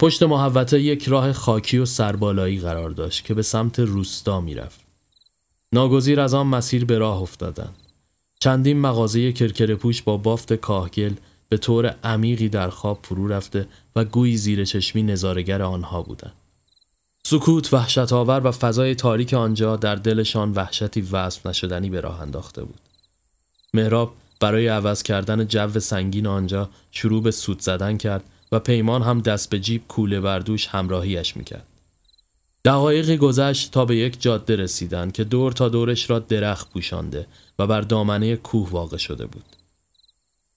پشت 0.00 0.22
محوطه 0.22 0.80
یک 0.80 1.08
راه 1.08 1.32
خاکی 1.32 1.78
و 1.78 1.84
سربالایی 1.84 2.60
قرار 2.60 2.90
داشت 2.90 3.24
که 3.24 3.34
به 3.34 3.42
سمت 3.42 3.78
روستا 3.78 4.40
می‌رفت. 4.40 4.80
ناگزیر 5.72 6.20
از 6.20 6.34
آن 6.34 6.46
مسیر 6.46 6.84
به 6.84 6.98
راه 6.98 7.22
افتادند. 7.22 7.74
چندین 8.40 8.80
مغازه 8.80 9.32
کرکر 9.32 9.74
با 10.04 10.16
بافت 10.16 10.52
کاهگل 10.52 11.14
به 11.48 11.56
طور 11.56 11.86
عمیقی 11.86 12.48
در 12.48 12.70
خواب 12.70 12.98
فرو 13.02 13.28
رفته 13.28 13.68
و 13.96 14.04
گویی 14.04 14.36
زیر 14.36 14.64
چشمی 14.64 15.02
نظارگر 15.02 15.62
آنها 15.62 16.02
بودند. 16.02 16.32
سکوت 17.28 17.74
وحشت 17.74 18.12
آور 18.12 18.46
و 18.46 18.50
فضای 18.50 18.94
تاریک 18.94 19.34
آنجا 19.34 19.76
در 19.76 19.94
دلشان 19.94 20.52
وحشتی 20.52 21.00
وصف 21.00 21.46
نشدنی 21.46 21.90
به 21.90 22.00
راه 22.00 22.20
انداخته 22.20 22.64
بود. 22.64 22.78
مهراب 23.74 24.12
برای 24.40 24.68
عوض 24.68 25.02
کردن 25.02 25.46
جو 25.46 25.80
سنگین 25.80 26.26
آنجا 26.26 26.68
شروع 26.92 27.22
به 27.22 27.30
سود 27.30 27.60
زدن 27.60 27.96
کرد 27.96 28.24
و 28.52 28.58
پیمان 28.58 29.02
هم 29.02 29.20
دست 29.20 29.50
به 29.50 29.60
جیب 29.60 29.82
کوله 29.88 30.20
بردوش 30.20 30.66
همراهیش 30.66 31.36
می‌کرد. 31.36 31.66
دقایقی 32.64 33.16
گذشت 33.16 33.70
تا 33.70 33.84
به 33.84 33.96
یک 33.96 34.22
جاده 34.22 34.56
رسیدند 34.56 35.12
که 35.12 35.24
دور 35.24 35.52
تا 35.52 35.68
دورش 35.68 36.10
را 36.10 36.18
درخت 36.18 36.70
پوشانده 36.72 37.26
و 37.58 37.66
بر 37.66 37.80
دامنه 37.80 38.36
کوه 38.36 38.70
واقع 38.70 38.96
شده 38.96 39.26
بود. 39.26 39.44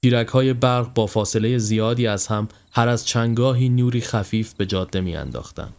تیرک 0.02 0.28
های 0.28 0.54
برق 0.54 0.94
با 0.94 1.08
فاصله 1.08 1.58
زیادی 1.58 2.08
از 2.08 2.28
هم 2.28 2.48
هر 2.72 2.88
از 2.88 3.08
چنگاهی 3.08 3.70
نوری 3.70 4.02
خفیف 4.02 4.54
به 4.54 4.66
جاده 4.66 5.02
میانداختند. 5.02 5.74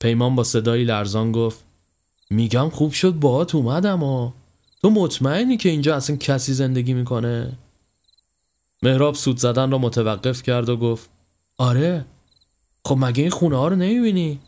پیمان 0.00 0.36
با 0.36 0.44
صدایی 0.44 0.84
لرزان 0.84 1.32
گفت 1.32 1.58
میگم 2.30 2.70
خوب 2.70 2.92
شد 2.92 3.12
باهات 3.12 3.54
اومدم 3.54 4.02
و 4.02 4.30
تو 4.82 4.90
مطمئنی 4.90 5.56
که 5.56 5.68
اینجا 5.68 5.96
اصلا 5.96 6.16
کسی 6.16 6.52
زندگی 6.52 6.94
می‌کنه؟ 6.94 7.52
مهراب 8.82 9.14
سود 9.14 9.36
زدن 9.36 9.70
را 9.70 9.78
متوقف 9.78 10.42
کرد 10.42 10.68
و 10.68 10.76
گفت 10.76 11.10
آره 11.58 12.04
خب 12.84 12.96
مگه 12.98 13.22
این 13.22 13.30
خونه 13.30 13.56
ها 13.56 13.68
رو 13.68 13.76
نمی‌بینی؟ 13.76 14.38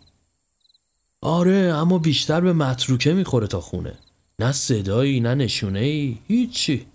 آره 1.21 1.55
اما 1.55 1.99
بیشتر 1.99 2.41
به 2.41 2.53
متروکه 2.53 3.13
می‌خوره 3.13 3.47
تا 3.47 3.61
خونه 3.61 3.99
نه 4.39 4.53
صدایی 4.53 5.21
نه 5.21 5.35
نشونه 5.35 5.79
ای 5.79 6.19
هیچی 6.29 6.87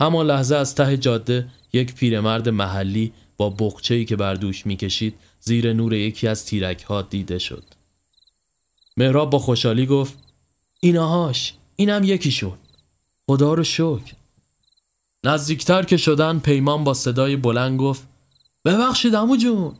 اما 0.00 0.22
لحظه 0.22 0.56
از 0.56 0.74
ته 0.74 0.96
جاده 0.96 1.48
یک 1.72 1.94
پیرمرد 1.94 2.48
محلی 2.48 3.12
با 3.36 3.50
بخچه 3.50 4.04
که 4.04 4.16
بر 4.16 4.34
دوش 4.34 4.66
می‌کشید 4.66 5.14
زیر 5.40 5.72
نور 5.72 5.94
یکی 5.94 6.28
از 6.28 6.44
تیرک 6.44 6.82
ها 6.82 7.02
دیده 7.02 7.38
شد. 7.38 7.64
مهراب 8.96 9.30
با 9.30 9.38
خوشحالی 9.38 9.86
گفت 9.86 10.14
ایناهاش 10.80 11.54
اینم 11.76 12.04
یکیشون. 12.04 12.58
خدا 13.26 13.54
رو 13.54 13.64
شکر. 13.64 14.12
نزدیکتر 15.24 15.82
که 15.82 15.96
شدن 15.96 16.38
پیمان 16.38 16.84
با 16.84 16.94
صدای 16.94 17.36
بلند 17.36 17.80
گفت 17.80 18.02
ببخشید 18.64 19.14
امو 19.14 19.36
جون. 19.36 19.74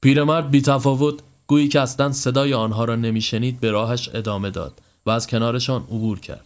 پیرمرد 0.00 0.50
بی 0.50 0.62
تفاوت 0.62 1.20
گویی 1.46 1.68
که 1.68 1.80
اصلا 1.80 2.12
صدای 2.12 2.54
آنها 2.54 2.84
را 2.84 2.96
نمیشنید 2.96 3.60
به 3.60 3.70
راهش 3.70 4.10
ادامه 4.14 4.50
داد 4.50 4.80
و 5.06 5.10
از 5.10 5.26
کنارشان 5.26 5.82
عبور 5.82 6.20
کرد. 6.20 6.44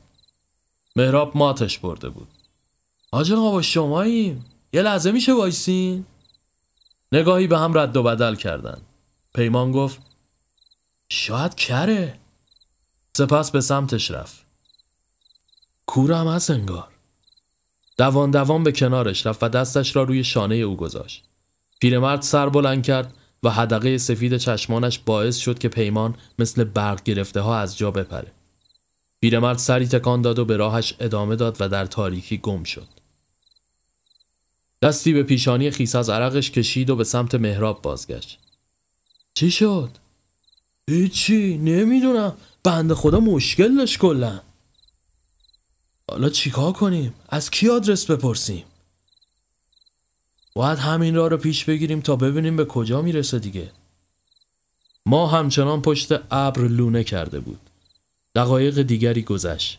مهراب 0.97 1.37
ماتش 1.37 1.79
برده 1.79 2.09
بود. 2.09 2.29
آج 3.13 3.33
با 3.33 3.63
شماییم. 3.63 4.45
یه 4.73 4.83
لحظه 4.83 5.13
میشه 5.13 5.33
وایسین؟ 5.33 6.05
نگاهی 7.13 7.47
به 7.47 7.59
هم 7.59 7.79
رد 7.79 7.97
و 7.97 8.03
بدل 8.03 8.35
کردند 8.35 8.83
پیمان 9.35 9.73
گفت 9.73 9.99
شاید 11.09 11.55
کره. 11.55 12.19
سپس 13.17 13.51
به 13.51 13.61
سمتش 13.61 14.11
رفت. 14.11 14.45
کورم 15.87 16.29
هست 16.29 16.51
انگار. 16.51 16.89
دوان 17.99 18.31
دوان 18.31 18.63
به 18.63 18.73
کنارش 18.73 19.27
رفت 19.27 19.43
و 19.43 19.49
دستش 19.49 19.97
را 19.97 20.03
روی 20.03 20.25
شانه 20.25 20.55
او 20.55 20.77
گذاشت. 20.77 21.25
پیرمرد 21.81 22.23
سر 22.23 22.49
بلند 22.49 22.83
کرد 22.83 23.15
و 23.43 23.51
حدقه 23.51 23.99
سفید 23.99 24.37
چشمانش 24.37 24.99
باعث 24.99 25.37
شد 25.37 25.59
که 25.59 25.69
پیمان 25.69 26.15
مثل 26.39 26.65
برق 26.65 27.03
گرفته 27.03 27.41
ها 27.41 27.59
از 27.59 27.79
جا 27.79 27.91
بپره. 27.91 28.33
پیرمرد 29.21 29.59
سری 29.59 29.87
تکان 29.87 30.23
داد 30.23 30.39
و 30.39 30.45
به 30.45 30.57
راهش 30.57 30.95
ادامه 31.01 31.37
داد 31.37 31.57
و 31.61 31.69
در 31.69 31.87
تاریکی 31.87 32.39
گم 32.39 32.65
شد. 32.65 32.89
دستی 34.85 35.13
به 35.13 35.23
پیشانی 35.23 35.71
خیس 35.71 35.95
از 35.95 36.11
عرقش 36.11 36.51
کشید 36.51 36.91
و 36.91 36.97
به 36.97 37.05
سمت 37.05 37.35
مهراب 37.35 37.83
بازگشت 37.83 38.39
چی 39.35 39.51
شد؟ 39.51 39.91
هیچی 40.91 41.59
نمی‌دونم 41.59 42.37
بند 42.63 42.93
خدا 42.93 43.21
مشکل 43.21 43.77
داشت 43.77 43.99
کلا 43.99 44.41
حالا 46.11 46.29
چیکار 46.29 46.73
کنیم؟ 46.73 47.15
از 47.29 47.51
کی 47.51 47.69
آدرس 47.69 48.11
بپرسیم؟ 48.11 48.65
باید 50.55 50.79
همین 50.79 51.15
راه 51.15 51.29
رو 51.29 51.37
پیش 51.37 51.65
بگیریم 51.65 52.01
تا 52.01 52.17
ببینیم 52.17 52.57
به 52.57 52.65
کجا 52.65 53.03
می‌رسه 53.03 53.39
دیگه 53.39 53.71
ما 55.07 55.27
همچنان 55.27 55.83
پشت 55.83 56.13
ابر 56.31 56.61
لونه 56.61 57.05
کرده 57.05 57.41
بود 57.41 57.61
دقایق 58.35 58.83
دیگری 58.83 59.23
گذشت 59.23 59.79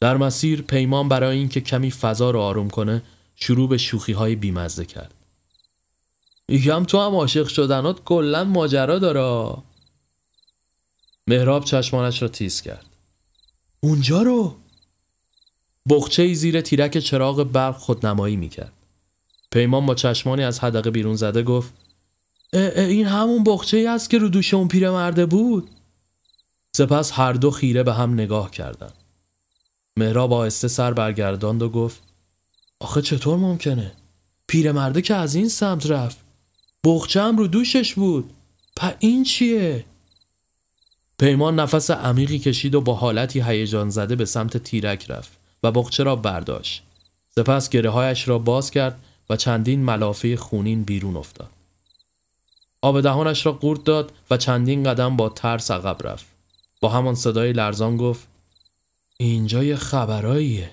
در 0.00 0.16
مسیر 0.16 0.62
پیمان 0.62 1.08
برای 1.08 1.38
اینکه 1.38 1.60
کمی 1.60 1.90
فضا 1.90 2.30
رو 2.30 2.40
آروم 2.40 2.70
کنه 2.70 3.02
شروع 3.36 3.68
به 3.68 3.78
شوخی 3.78 4.12
های 4.12 4.36
بیمزه 4.36 4.84
کرد. 4.84 5.14
میگم 6.48 6.84
تو 6.84 7.00
هم 7.00 7.14
عاشق 7.14 7.48
شدنات 7.48 8.04
کلا 8.04 8.44
ماجرا 8.44 8.98
داره. 8.98 9.56
مهراب 11.26 11.64
چشمانش 11.64 12.22
را 12.22 12.28
تیز 12.28 12.62
کرد. 12.62 12.86
اونجا 13.80 14.22
رو؟ 14.22 14.56
بخچه 15.90 16.34
زیر 16.34 16.60
تیرک 16.60 16.98
چراغ 16.98 17.42
برق 17.42 17.76
خودنمایی 17.76 18.36
می‌کرد. 18.36 18.72
پیمان 19.50 19.86
با 19.86 19.94
چشمانی 19.94 20.42
از 20.42 20.60
حدقه 20.60 20.90
بیرون 20.90 21.16
زده 21.16 21.42
گفت 21.42 21.74
این 22.52 23.06
همون 23.06 23.44
بخچه 23.44 23.76
ای 23.76 23.86
است 23.86 24.10
که 24.10 24.18
رو 24.18 24.28
دوش 24.28 24.54
اون 24.54 24.68
پیرمرده 24.68 25.26
بود؟ 25.26 25.70
سپس 26.76 27.12
هر 27.12 27.32
دو 27.32 27.50
خیره 27.50 27.82
به 27.82 27.94
هم 27.94 28.12
نگاه 28.12 28.50
کردند. 28.50 28.94
مهراب 29.96 30.32
آهسته 30.32 30.68
سر 30.68 30.92
برگرداند 30.92 31.62
و 31.62 31.68
گفت 31.68 32.02
آخه 32.80 33.02
چطور 33.02 33.36
ممکنه 33.36 33.92
پیرمرده 34.46 35.02
که 35.02 35.14
از 35.14 35.34
این 35.34 35.48
سمت 35.48 35.86
رفت 35.86 36.16
هم 37.14 37.36
رو 37.36 37.46
دوشش 37.46 37.94
بود 37.94 38.30
په 38.76 38.96
این 38.98 39.24
چیه 39.24 39.84
پیمان 41.18 41.60
نفس 41.60 41.90
عمیقی 41.90 42.38
کشید 42.38 42.74
و 42.74 42.80
با 42.80 42.94
حالتی 42.94 43.40
هیجان 43.40 43.90
زده 43.90 44.16
به 44.16 44.24
سمت 44.24 44.56
تیرک 44.56 45.10
رفت 45.10 45.32
و 45.62 45.72
بخچه 45.72 46.02
را 46.02 46.16
برداشت 46.16 46.82
سپس 47.34 47.68
گره 47.68 47.90
هایش 47.90 48.28
را 48.28 48.38
باز 48.38 48.70
کرد 48.70 49.00
و 49.30 49.36
چندین 49.36 49.80
ملافه 49.80 50.36
خونین 50.36 50.82
بیرون 50.82 51.16
افتاد. 51.16 51.50
آب 52.82 53.00
دهانش 53.00 53.46
را 53.46 53.52
قورت 53.52 53.84
داد 53.84 54.12
و 54.30 54.36
چندین 54.36 54.84
قدم 54.84 55.16
با 55.16 55.28
ترس 55.28 55.70
عقب 55.70 56.06
رفت. 56.06 56.26
با 56.80 56.88
همان 56.88 57.14
صدای 57.14 57.52
لرزان 57.52 57.96
گفت 57.96 58.26
اینجا 59.16 59.64
یه 59.64 59.76
خبراییه. 59.76 60.70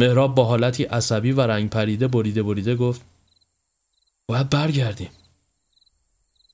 مهراب 0.00 0.34
با 0.34 0.44
حالتی 0.44 0.84
عصبی 0.84 1.32
و 1.32 1.40
رنگ 1.40 1.70
پریده 1.70 2.08
بریده 2.08 2.42
بریده 2.42 2.76
گفت 2.76 3.00
باید 4.26 4.50
برگردیم. 4.50 5.10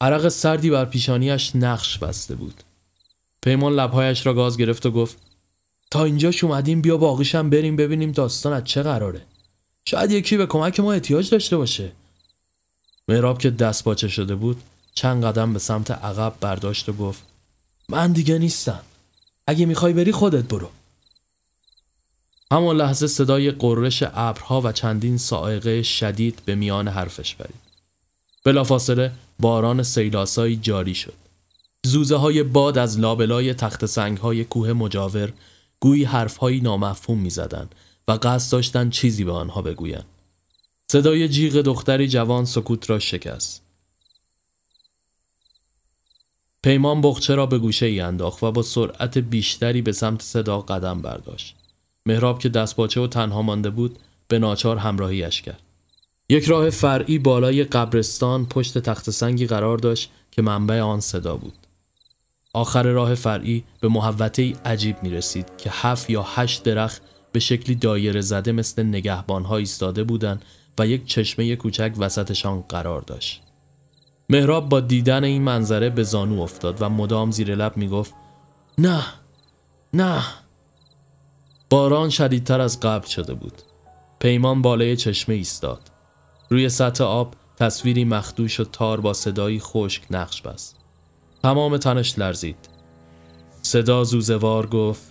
عرق 0.00 0.28
سردی 0.28 0.70
بر 0.70 0.84
پیشانیش 0.84 1.56
نقش 1.56 1.98
بسته 1.98 2.34
بود. 2.34 2.62
پیمان 3.42 3.72
لبهایش 3.72 4.26
را 4.26 4.34
گاز 4.34 4.56
گرفت 4.56 4.86
و 4.86 4.90
گفت 4.90 5.16
تا 5.90 6.04
اینجاش 6.04 6.44
اومدیم 6.44 6.82
بیا 6.82 6.96
باقیشم 6.96 7.50
بریم 7.50 7.76
ببینیم 7.76 8.12
داستان 8.12 8.52
از 8.52 8.64
چه 8.64 8.82
قراره. 8.82 9.22
شاید 9.84 10.10
یکی 10.10 10.36
به 10.36 10.46
کمک 10.46 10.80
ما 10.80 10.92
احتیاج 10.92 11.30
داشته 11.30 11.56
باشه 11.56 11.92
مهراب 13.08 13.38
که 13.38 13.50
دست 13.50 13.84
باچه 13.84 14.08
شده 14.08 14.34
بود 14.34 14.62
چند 14.94 15.24
قدم 15.24 15.52
به 15.52 15.58
سمت 15.58 15.90
عقب 15.90 16.34
برداشت 16.40 16.88
و 16.88 16.92
گفت 16.92 17.22
من 17.88 18.12
دیگه 18.12 18.38
نیستم 18.38 18.82
اگه 19.46 19.66
می‌خوای 19.66 19.92
بری 19.92 20.12
خودت 20.12 20.44
برو 20.44 20.70
همان 22.52 22.76
لحظه 22.76 23.06
صدای 23.06 23.50
قررش 23.50 24.02
ابرها 24.06 24.60
و 24.64 24.72
چندین 24.72 25.18
سائقه 25.18 25.82
شدید 25.82 26.42
به 26.44 26.54
میان 26.54 26.88
حرفش 26.88 27.34
برید 27.34 27.66
بلافاصله 28.44 29.12
باران 29.40 29.82
سیلاسایی 29.82 30.56
جاری 30.56 30.94
شد 30.94 31.14
زوزه 31.86 32.16
های 32.16 32.42
باد 32.42 32.78
از 32.78 32.98
لابلای 32.98 33.54
تخت 33.54 33.86
سنگ 33.86 34.18
های 34.18 34.44
کوه 34.44 34.72
مجاور 34.72 35.32
گویی 35.80 36.04
حرفهایی 36.04 36.60
نامفهوم 36.60 37.18
می‌زدند 37.18 37.74
و 38.08 38.12
قصد 38.22 38.52
داشتن 38.52 38.90
چیزی 38.90 39.24
به 39.24 39.32
آنها 39.32 39.62
بگویند. 39.62 40.04
صدای 40.92 41.28
جیغ 41.28 41.52
دختری 41.52 42.08
جوان 42.08 42.44
سکوت 42.44 42.90
را 42.90 42.98
شکست. 42.98 43.62
پیمان 46.62 47.00
بخچه 47.00 47.34
را 47.34 47.46
به 47.46 47.58
گوشه 47.58 47.86
ای 47.86 48.00
انداخت 48.00 48.42
و 48.42 48.52
با 48.52 48.62
سرعت 48.62 49.18
بیشتری 49.18 49.82
به 49.82 49.92
سمت 49.92 50.22
صدا 50.22 50.60
قدم 50.60 51.02
برداشت. 51.02 51.56
مهراب 52.06 52.38
که 52.38 52.48
دستپاچه 52.48 53.00
و 53.00 53.06
تنها 53.06 53.42
مانده 53.42 53.70
بود 53.70 53.98
به 54.28 54.38
ناچار 54.38 54.76
همراهیش 54.76 55.42
کرد. 55.42 55.60
یک 56.28 56.44
راه 56.44 56.70
فرعی 56.70 57.18
بالای 57.18 57.64
قبرستان 57.64 58.46
پشت 58.46 58.78
تخت 58.78 59.10
سنگی 59.10 59.46
قرار 59.46 59.78
داشت 59.78 60.10
که 60.30 60.42
منبع 60.42 60.80
آن 60.80 61.00
صدا 61.00 61.36
بود. 61.36 61.54
آخر 62.52 62.82
راه 62.82 63.14
فرعی 63.14 63.64
به 63.80 63.88
محوطه 63.88 64.52
عجیب 64.64 64.96
می 65.02 65.10
رسید 65.10 65.46
که 65.58 65.70
هفت 65.72 66.10
یا 66.10 66.22
هشت 66.22 66.62
درخت 66.62 67.02
به 67.32 67.40
شکلی 67.40 67.74
دایره 67.74 68.20
زده 68.20 68.52
مثل 68.52 68.82
نگهبان 68.82 69.44
ها 69.44 69.56
ایستاده 69.56 70.04
بودند 70.04 70.44
و 70.78 70.86
یک 70.86 71.06
چشمه 71.06 71.56
کوچک 71.56 71.92
وسطشان 71.98 72.60
قرار 72.60 73.00
داشت. 73.00 73.42
مهراب 74.30 74.68
با 74.68 74.80
دیدن 74.80 75.24
این 75.24 75.42
منظره 75.42 75.90
به 75.90 76.02
زانو 76.02 76.40
افتاد 76.40 76.76
و 76.82 76.88
مدام 76.88 77.30
زیر 77.30 77.54
لب 77.54 77.76
می 77.76 77.88
گفت 77.88 78.14
نه 78.78 79.04
نه 79.94 80.22
باران 81.70 82.10
شدیدتر 82.10 82.60
از 82.60 82.80
قبل 82.80 83.06
شده 83.06 83.34
بود. 83.34 83.62
پیمان 84.18 84.62
بالای 84.62 84.96
چشمه 84.96 85.34
ایستاد. 85.34 85.80
روی 86.50 86.68
سطح 86.68 87.04
آب 87.04 87.34
تصویری 87.56 88.04
مخدوش 88.04 88.60
و 88.60 88.64
تار 88.64 89.00
با 89.00 89.12
صدایی 89.12 89.60
خشک 89.60 90.02
نقش 90.10 90.42
بست. 90.42 90.76
تمام 91.42 91.76
تنش 91.76 92.18
لرزید. 92.18 92.76
صدا 93.62 94.04
زوزوار 94.04 94.66
گفت 94.66 95.02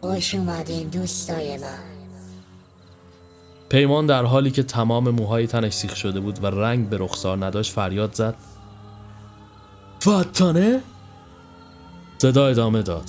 خوش 0.00 0.34
اومدین 0.34 0.88
دوستای 0.88 1.58
من 1.58 1.78
پیمان 3.68 4.06
در 4.06 4.24
حالی 4.24 4.50
که 4.50 4.62
تمام 4.62 5.10
موهای 5.10 5.46
تنش 5.46 5.72
سیخ 5.72 5.96
شده 5.96 6.20
بود 6.20 6.44
و 6.44 6.46
رنگ 6.46 6.88
به 6.88 6.98
رخسار 6.98 7.46
نداشت 7.46 7.72
فریاد 7.72 8.14
زد 8.14 8.34
فاتانه؟ 9.98 10.80
صدا 12.18 12.46
ادامه 12.46 12.82
داد 12.82 13.04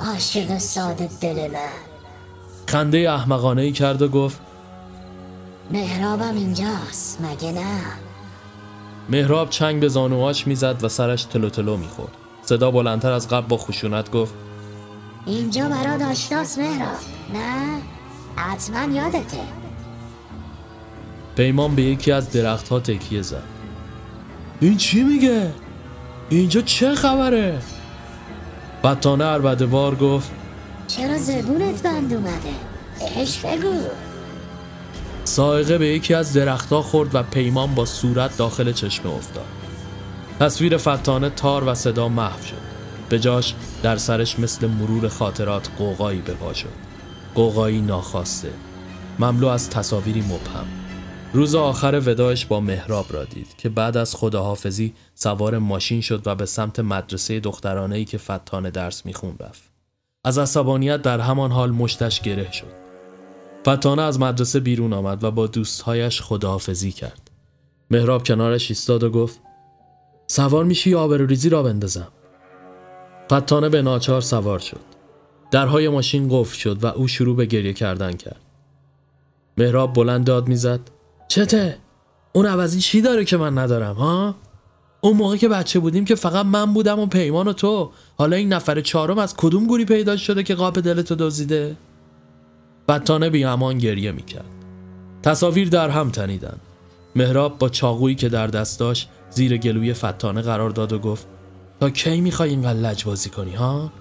عاشق 0.00 0.58
ساده 0.58 1.10
دل 1.20 1.48
من. 1.52 1.58
خنده 2.66 3.12
احمقانه 3.12 3.62
ای 3.62 3.72
کرد 3.72 4.02
و 4.02 4.08
گفت 4.08 4.40
مهرابم 5.70 6.34
اینجاست 6.36 7.20
مگه 7.20 7.52
نه؟ 7.52 7.80
مهراب 9.08 9.50
چنگ 9.50 9.80
به 9.80 9.88
زانوهاش 9.88 10.46
می‌زد 10.46 10.84
و 10.84 10.88
سرش 10.88 11.24
تلو 11.24 11.50
تلو 11.50 11.76
می‌خورد. 11.76 12.12
صدا 12.42 12.70
بلندتر 12.70 13.12
از 13.12 13.28
قبل 13.28 13.46
با 13.46 13.56
خشونت 13.56 14.10
گفت 14.10 14.34
اینجا 15.26 15.68
برات 15.68 16.02
آشناس 16.02 16.58
مهراب 16.58 16.98
نه؟ 17.34 17.78
حتما 18.36 18.94
یادته. 18.94 19.40
پیمان 21.36 21.74
به 21.74 21.82
یکی 21.82 22.12
از 22.12 22.30
درختها 22.30 22.80
تکیه 22.80 23.22
زد. 23.22 23.42
این 24.60 24.76
چی 24.76 25.02
میگه؟ 25.02 25.52
اینجا 26.28 26.60
چه 26.60 26.94
خبره؟ 26.94 27.58
بطانه 28.84 29.24
عربدوار 29.24 29.94
گفت 29.94 30.30
چرا 30.86 31.18
زبونت 31.18 31.82
بند 31.82 32.12
اومده؟ 32.12 32.54
بهش 32.98 33.38
بگو. 33.38 33.74
سائقه 35.24 35.78
به 35.78 35.86
یکی 35.86 36.14
از 36.14 36.32
درختها 36.32 36.82
خورد 36.82 37.14
و 37.14 37.22
پیمان 37.22 37.74
با 37.74 37.84
صورت 37.84 38.36
داخل 38.36 38.72
چشمه 38.72 39.12
افتاد. 39.12 39.44
تصویر 40.40 40.76
فتانه 40.76 41.30
تار 41.30 41.64
و 41.68 41.74
صدا 41.74 42.08
محو 42.08 42.46
شد. 42.46 42.70
به 43.08 43.18
جاش 43.18 43.54
در 43.82 43.96
سرش 43.96 44.38
مثل 44.38 44.66
مرور 44.66 45.08
خاطرات 45.08 45.68
قوقایی 45.78 46.20
به 46.20 46.32
پا 46.32 46.52
شد. 46.52 46.68
قوقایی 47.34 47.80
ناخواسته. 47.80 48.50
مملو 49.18 49.46
از 49.46 49.70
تصاویری 49.70 50.20
مبهم. 50.20 50.79
روز 51.32 51.54
آخر 51.54 52.02
وداعش 52.06 52.46
با 52.46 52.60
مهراب 52.60 53.06
را 53.10 53.24
دید 53.24 53.56
که 53.58 53.68
بعد 53.68 53.96
از 53.96 54.14
خداحافظی 54.14 54.94
سوار 55.14 55.58
ماشین 55.58 56.00
شد 56.00 56.22
و 56.26 56.34
به 56.34 56.46
سمت 56.46 56.80
مدرسه 56.80 57.40
دخترانه 57.40 57.96
ای 57.96 58.04
که 58.04 58.18
فتانه 58.18 58.70
درس 58.70 59.06
میخون 59.06 59.36
رفت. 59.40 59.62
از 60.24 60.38
عصبانیت 60.38 61.02
در 61.02 61.20
همان 61.20 61.50
حال 61.52 61.70
مشتش 61.70 62.20
گره 62.20 62.52
شد. 62.52 62.72
فتانه 63.68 64.02
از 64.02 64.20
مدرسه 64.20 64.60
بیرون 64.60 64.92
آمد 64.92 65.24
و 65.24 65.30
با 65.30 65.46
دوستهایش 65.46 66.22
خداحافظی 66.22 66.92
کرد. 66.92 67.30
مهراب 67.90 68.26
کنارش 68.26 68.70
ایستاد 68.70 69.02
و 69.02 69.10
گفت 69.10 69.40
سوار 70.26 70.64
میشی 70.64 70.90
یا 70.90 71.00
آبروریزی 71.00 71.48
را 71.48 71.62
بندازم؟ 71.62 72.08
فتانه 73.32 73.68
به 73.68 73.82
ناچار 73.82 74.20
سوار 74.20 74.58
شد. 74.58 74.80
درهای 75.50 75.88
ماشین 75.88 76.28
قفل 76.30 76.56
شد 76.56 76.84
و 76.84 76.86
او 76.86 77.08
شروع 77.08 77.36
به 77.36 77.46
گریه 77.46 77.72
کردن 77.72 78.12
کرد. 78.12 78.40
مهراب 79.58 79.92
بلند 79.92 80.24
داد 80.24 80.48
می‌زد. 80.48 80.80
چته؟ 81.30 81.78
اون 82.32 82.46
عوضی 82.46 82.80
چی 82.80 83.00
داره 83.00 83.24
که 83.24 83.36
من 83.36 83.58
ندارم 83.58 83.94
ها؟ 83.94 84.34
اون 85.00 85.16
موقع 85.16 85.36
که 85.36 85.48
بچه 85.48 85.80
بودیم 85.80 86.04
که 86.04 86.14
فقط 86.14 86.46
من 86.46 86.74
بودم 86.74 86.98
و 86.98 87.06
پیمان 87.06 87.48
و 87.48 87.52
تو. 87.52 87.90
حالا 88.18 88.36
این 88.36 88.52
نفر 88.52 88.80
چهارم 88.80 89.18
از 89.18 89.36
کدوم 89.36 89.66
گوری 89.66 89.84
پیدا 89.84 90.16
شده 90.16 90.42
که 90.42 90.54
قاب 90.54 90.80
دلتو 90.80 91.14
دزدیده؟ 91.14 91.76
بطانه 92.88 93.30
بی 93.30 93.44
امان 93.44 93.78
گریه 93.78 94.12
می‌کرد. 94.12 94.44
تصاویر 95.22 95.68
در 95.68 95.90
هم 95.90 96.10
تنیدن. 96.10 96.56
مهراب 97.16 97.58
با 97.58 97.68
چاقویی 97.68 98.14
که 98.14 98.28
در 98.28 98.46
دست 98.46 98.80
داشت 98.80 99.08
زیر 99.30 99.56
گلوی 99.56 99.92
فتانه 99.92 100.42
قرار 100.42 100.70
داد 100.70 100.92
و 100.92 100.98
گفت 100.98 101.26
تا 101.80 101.90
کی 101.90 102.20
می‌خوای 102.20 102.50
اینقدر 102.50 102.78
لجبازی 102.78 103.30
کنی 103.30 103.54
ها؟ 103.54 103.92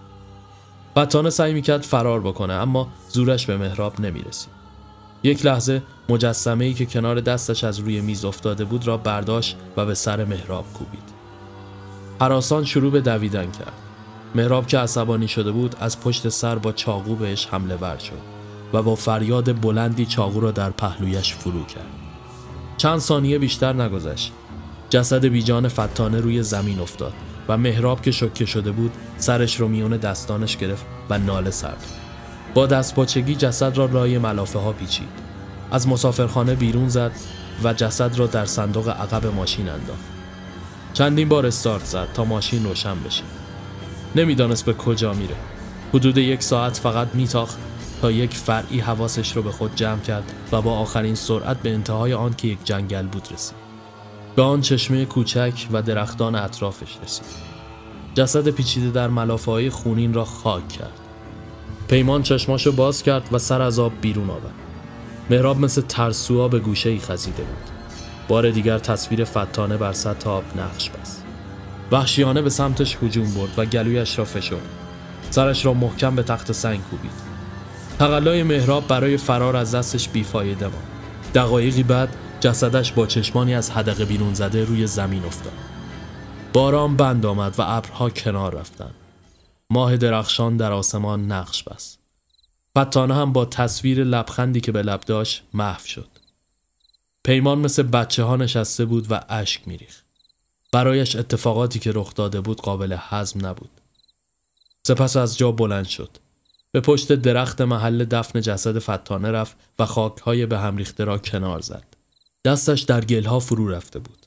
فتانه 0.99 1.29
سعی 1.29 1.53
می‌کرد 1.53 1.81
فرار 1.81 2.19
بکنه 2.19 2.53
اما 2.53 2.87
زورش 3.09 3.45
به 3.45 3.57
مهراب 3.57 4.01
نمی‌رسید. 4.01 4.59
یک 5.23 5.45
لحظه 5.45 5.83
مجسمه 6.09 6.65
ای 6.65 6.73
که 6.73 6.85
کنار 6.85 7.19
دستش 7.19 7.63
از 7.63 7.79
روی 7.79 8.01
میز 8.01 8.25
افتاده 8.25 8.65
بود 8.65 8.87
را 8.87 8.97
برداشت 8.97 9.57
و 9.77 9.85
به 9.85 9.93
سر 9.93 10.25
مهراب 10.25 10.73
کوبید. 10.73 11.09
حراسان 12.21 12.65
شروع 12.65 12.91
به 12.91 13.01
دویدن 13.01 13.51
کرد. 13.51 13.73
مهراب 14.35 14.67
که 14.67 14.79
عصبانی 14.79 15.27
شده 15.27 15.51
بود 15.51 15.75
از 15.79 15.99
پشت 15.99 16.29
سر 16.29 16.55
با 16.55 16.71
چاقو 16.71 17.15
بهش 17.15 17.47
حمله 17.51 17.75
ور 17.75 17.97
شد 17.97 18.21
و 18.73 18.81
با 18.83 18.95
فریاد 18.95 19.61
بلندی 19.61 20.05
چاقو 20.05 20.39
را 20.39 20.51
در 20.51 20.69
پهلویش 20.69 21.33
فرو 21.33 21.65
کرد. 21.65 21.87
چند 22.77 22.99
ثانیه 22.99 23.39
بیشتر 23.39 23.73
نگذشت. 23.73 24.31
جسد 24.89 25.25
بیجان 25.25 25.67
فتانه 25.67 26.19
روی 26.19 26.43
زمین 26.43 26.79
افتاد 26.79 27.13
و 27.47 27.57
مهراب 27.57 28.01
که 28.01 28.11
شکه 28.11 28.45
شده 28.45 28.71
بود 28.71 28.91
سرش 29.17 29.59
رو 29.59 29.67
میون 29.67 29.97
دستانش 29.97 30.57
گرفت 30.57 30.85
و 31.09 31.17
ناله 31.17 31.51
سرد. 31.51 31.85
با 32.53 32.65
دستپاچگی 32.65 33.35
جسد 33.35 33.77
را 33.77 33.85
رای 33.85 34.17
ملافه 34.17 34.59
ها 34.59 34.71
پیچید 34.71 35.28
از 35.71 35.87
مسافرخانه 35.87 36.55
بیرون 36.55 36.89
زد 36.89 37.11
و 37.63 37.73
جسد 37.73 38.19
را 38.19 38.27
در 38.27 38.45
صندوق 38.45 38.89
عقب 38.89 39.25
ماشین 39.25 39.69
انداخت. 39.69 40.03
چندین 40.93 41.29
بار 41.29 41.45
استارت 41.45 41.85
زد 41.85 42.07
تا 42.13 42.25
ماشین 42.25 42.65
روشن 42.65 42.99
بشه. 43.05 43.23
نمی‌دانست 44.15 44.65
به 44.65 44.73
کجا 44.73 45.13
میره. 45.13 45.35
حدود 45.93 46.17
یک 46.17 46.43
ساعت 46.43 46.77
فقط 46.77 47.07
میتاخت 47.13 47.57
تا 48.01 48.11
یک 48.11 48.33
فرعی 48.33 48.79
حواسش 48.79 49.35
رو 49.35 49.41
به 49.41 49.51
خود 49.51 49.75
جمع 49.75 49.99
کرد 49.99 50.33
و 50.51 50.61
با 50.61 50.73
آخرین 50.73 51.15
سرعت 51.15 51.57
به 51.57 51.73
انتهای 51.73 52.13
آن 52.13 52.33
که 52.33 52.47
یک 52.47 52.59
جنگل 52.63 53.07
بود 53.07 53.27
رسید. 53.33 53.55
به 54.35 54.41
آن 54.41 54.61
چشمه 54.61 55.05
کوچک 55.05 55.67
و 55.71 55.81
درختان 55.81 56.35
اطرافش 56.35 56.97
رسید. 57.03 57.25
جسد 58.15 58.49
پیچیده 58.49 58.91
در 58.91 59.07
ملافه 59.07 59.51
های 59.51 59.69
خونین 59.69 60.13
را 60.13 60.25
خاک 60.25 60.67
کرد. 60.67 60.99
پیمان 61.87 62.23
چشماشو 62.23 62.71
باز 62.71 63.03
کرد 63.03 63.29
و 63.31 63.37
سر 63.37 63.61
از 63.61 63.79
آب 63.79 63.91
بیرون 64.01 64.29
آورد. 64.29 64.68
مهراب 65.29 65.59
مثل 65.59 65.81
ترسوها 65.81 66.47
به 66.47 66.59
گوشه 66.59 66.89
ای 66.89 66.99
خزیده 66.99 67.43
بود. 67.43 67.69
بار 68.27 68.49
دیگر 68.49 68.77
تصویر 68.77 69.23
فتانه 69.23 69.77
بر 69.77 69.93
سطح 69.93 70.29
آب 70.29 70.43
نقش 70.57 70.89
بست. 70.89 71.23
وحشیانه 71.91 72.41
به 72.41 72.49
سمتش 72.49 72.97
هجوم 73.03 73.33
برد 73.33 73.59
و 73.59 73.65
گلویش 73.65 74.19
را 74.19 74.25
فشرد. 74.25 74.69
سرش 75.29 75.65
را 75.65 75.73
محکم 75.73 76.15
به 76.15 76.23
تخت 76.23 76.51
سنگ 76.51 76.81
کوبید. 76.83 77.11
تقلای 77.99 78.43
مهراب 78.43 78.87
برای 78.87 79.17
فرار 79.17 79.55
از 79.55 79.75
دستش 79.75 80.09
بیفایده 80.09 80.65
ماند. 80.65 80.87
دقایقی 81.35 81.83
بعد 81.83 82.15
جسدش 82.39 82.91
با 82.91 83.07
چشمانی 83.07 83.55
از 83.55 83.71
حدقه 83.71 84.05
بیرون 84.05 84.33
زده 84.33 84.65
روی 84.65 84.87
زمین 84.87 85.25
افتاد. 85.25 85.53
باران 86.53 86.95
بند 86.95 87.25
آمد 87.25 87.55
و 87.57 87.61
ابرها 87.65 88.09
کنار 88.09 88.55
رفتند. 88.55 88.95
ماه 89.69 89.97
درخشان 89.97 90.57
در 90.57 90.71
آسمان 90.71 91.31
نقش 91.31 91.63
بست. 91.63 91.98
فتانه 92.79 93.15
هم 93.15 93.33
با 93.33 93.45
تصویر 93.45 94.03
لبخندی 94.03 94.61
که 94.61 94.71
به 94.71 94.81
لب 94.81 95.01
داشت 95.01 95.43
محو 95.53 95.85
شد. 95.85 96.07
پیمان 97.23 97.59
مثل 97.59 97.83
بچه 97.83 98.23
ها 98.23 98.35
نشسته 98.35 98.85
بود 98.85 99.07
و 99.09 99.21
اشک 99.29 99.67
میریخت. 99.67 100.03
برایش 100.71 101.15
اتفاقاتی 101.15 101.79
که 101.79 101.91
رخ 101.95 102.13
داده 102.15 102.41
بود 102.41 102.61
قابل 102.61 102.97
حزم 103.09 103.45
نبود. 103.45 103.69
سپس 104.87 105.17
از 105.17 105.37
جا 105.37 105.51
بلند 105.51 105.85
شد. 105.85 106.09
به 106.71 106.81
پشت 106.81 107.11
درخت 107.11 107.61
محل 107.61 108.05
دفن 108.05 108.41
جسد 108.41 108.79
فتانه 108.79 109.31
رفت 109.31 109.55
و 109.79 109.85
خاکهای 109.85 110.45
به 110.45 110.59
هم 110.59 110.77
ریخته 110.77 111.03
را 111.03 111.17
کنار 111.17 111.59
زد. 111.59 111.83
دستش 112.45 112.81
در 112.81 113.05
گلها 113.05 113.39
فرو 113.39 113.69
رفته 113.69 113.99
بود. 113.99 114.25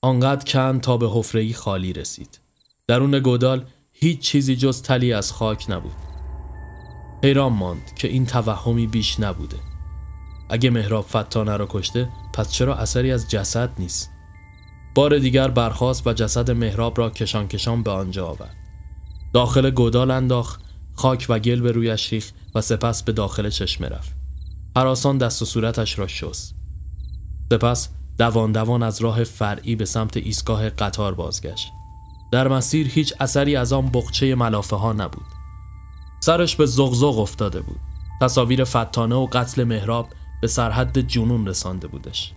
آنقدر 0.00 0.52
کند 0.52 0.80
تا 0.80 0.96
به 0.96 1.10
حفره‌ای 1.10 1.52
خالی 1.52 1.92
رسید. 1.92 2.38
درون 2.86 3.18
گودال 3.18 3.64
هیچ 3.92 4.20
چیزی 4.20 4.56
جز 4.56 4.82
تلی 4.82 5.12
از 5.12 5.32
خاک 5.32 5.70
نبود 5.70 6.11
حیران 7.22 7.52
ماند 7.52 7.94
که 7.96 8.08
این 8.08 8.26
توهمی 8.26 8.86
بیش 8.86 9.20
نبوده. 9.20 9.56
اگه 10.48 10.70
مهراب 10.70 11.04
فتانه 11.04 11.56
را 11.56 11.66
کشته 11.70 12.08
پس 12.32 12.52
چرا 12.52 12.76
اثری 12.76 13.12
از 13.12 13.30
جسد 13.30 13.70
نیست؟ 13.78 14.10
بار 14.94 15.18
دیگر 15.18 15.48
برخاست 15.48 16.06
و 16.06 16.12
جسد 16.12 16.50
مهراب 16.50 16.98
را 16.98 17.10
کشان 17.10 17.48
کشان 17.48 17.82
به 17.82 17.90
آنجا 17.90 18.26
آورد. 18.26 18.56
داخل 19.32 19.70
گودال 19.70 20.10
انداخت 20.10 20.60
خاک 20.94 21.26
و 21.28 21.38
گل 21.38 21.60
به 21.60 21.72
رویش 21.72 22.12
ریخت 22.12 22.34
و 22.54 22.60
سپس 22.60 23.02
به 23.02 23.12
داخل 23.12 23.50
چشمه 23.50 23.88
رفت. 23.88 24.12
حراسان 24.76 25.18
دست 25.18 25.42
و 25.42 25.44
صورتش 25.44 25.98
را 25.98 26.06
شست. 26.06 26.54
سپس 27.50 27.88
دوان 28.18 28.52
دوان 28.52 28.82
از 28.82 29.00
راه 29.00 29.24
فرعی 29.24 29.76
به 29.76 29.84
سمت 29.84 30.16
ایستگاه 30.16 30.70
قطار 30.70 31.14
بازگشت. 31.14 31.68
در 32.32 32.48
مسیر 32.48 32.88
هیچ 32.88 33.14
اثری 33.20 33.56
از 33.56 33.72
آن 33.72 33.90
بخچه 33.90 34.34
ملافه 34.34 34.76
ها 34.76 34.92
نبود. 34.92 35.41
سرش 36.24 36.56
به 36.56 36.66
زغزغ 36.66 37.18
افتاده 37.18 37.60
بود. 37.60 37.78
تصاویر 38.20 38.64
فتانه 38.64 39.14
و 39.14 39.26
قتل 39.32 39.64
مهراب 39.64 40.08
به 40.40 40.46
سرحد 40.46 40.98
جنون 40.98 41.46
رسانده 41.46 41.86
بودش. 41.86 42.32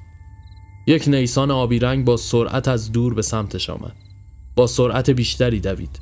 یک 0.87 1.07
نیسان 1.07 1.51
آبی 1.51 1.79
رنگ 1.79 2.05
با 2.05 2.17
سرعت 2.17 2.67
از 2.67 2.91
دور 2.91 3.13
به 3.13 3.21
سمتش 3.21 3.69
آمد. 3.69 3.95
با 4.55 4.67
سرعت 4.67 5.09
بیشتری 5.09 5.59
دوید. 5.59 5.99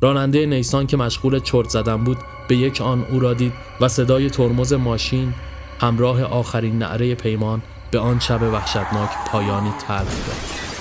راننده 0.00 0.46
نیسان 0.46 0.86
که 0.86 0.96
مشغول 0.96 1.38
چرت 1.38 1.68
زدن 1.68 2.04
بود 2.04 2.18
به 2.48 2.56
یک 2.56 2.80
آن 2.80 3.04
او 3.04 3.20
را 3.20 3.34
دید 3.34 3.52
و 3.80 3.88
صدای 3.88 4.30
ترمز 4.30 4.72
ماشین 4.72 5.34
همراه 5.80 6.22
آخرین 6.22 6.78
نعره 6.78 7.14
پیمان 7.14 7.62
به 7.90 7.98
آن 7.98 8.20
شب 8.20 8.42
وحشتناک 8.42 9.10
پایانی 9.26 9.70
تلخ 9.70 10.26
داد 10.26 10.73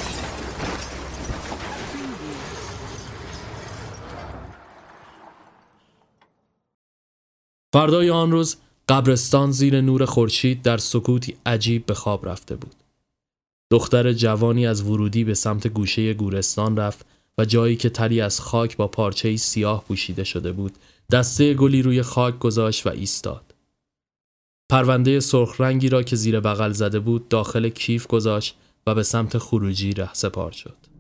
فردای 7.73 8.09
آن 8.09 8.31
روز 8.31 8.57
قبرستان 8.89 9.51
زیر 9.51 9.81
نور 9.81 10.05
خورشید 10.05 10.62
در 10.62 10.77
سکوتی 10.77 11.36
عجیب 11.45 11.86
به 11.86 11.93
خواب 11.93 12.29
رفته 12.29 12.55
بود. 12.55 12.75
دختر 13.71 14.13
جوانی 14.13 14.67
از 14.67 14.81
ورودی 14.81 15.23
به 15.23 15.33
سمت 15.33 15.67
گوشه 15.67 16.13
گورستان 16.13 16.77
رفت 16.77 17.05
و 17.38 17.45
جایی 17.45 17.75
که 17.75 17.89
تری 17.89 18.21
از 18.21 18.39
خاک 18.39 18.77
با 18.77 18.88
پارچه 18.88 19.38
سیاه 19.38 19.83
پوشیده 19.88 20.23
شده 20.23 20.51
بود 20.51 20.73
دسته 21.12 21.53
گلی 21.53 21.81
روی 21.81 22.01
خاک 22.01 22.39
گذاشت 22.39 22.88
و 22.88 22.89
ایستاد. 22.89 23.53
پرونده 24.69 25.19
سرخ 25.19 25.62
رنگی 25.62 25.89
را 25.89 26.03
که 26.03 26.15
زیر 26.15 26.39
بغل 26.39 26.71
زده 26.71 26.99
بود 26.99 27.29
داخل 27.29 27.69
کیف 27.69 28.07
گذاشت 28.07 28.55
و 28.88 28.95
به 28.95 29.03
سمت 29.03 29.38
خروجی 29.38 29.93
ره 29.93 30.13
سپار 30.13 30.51
شد. 30.51 30.92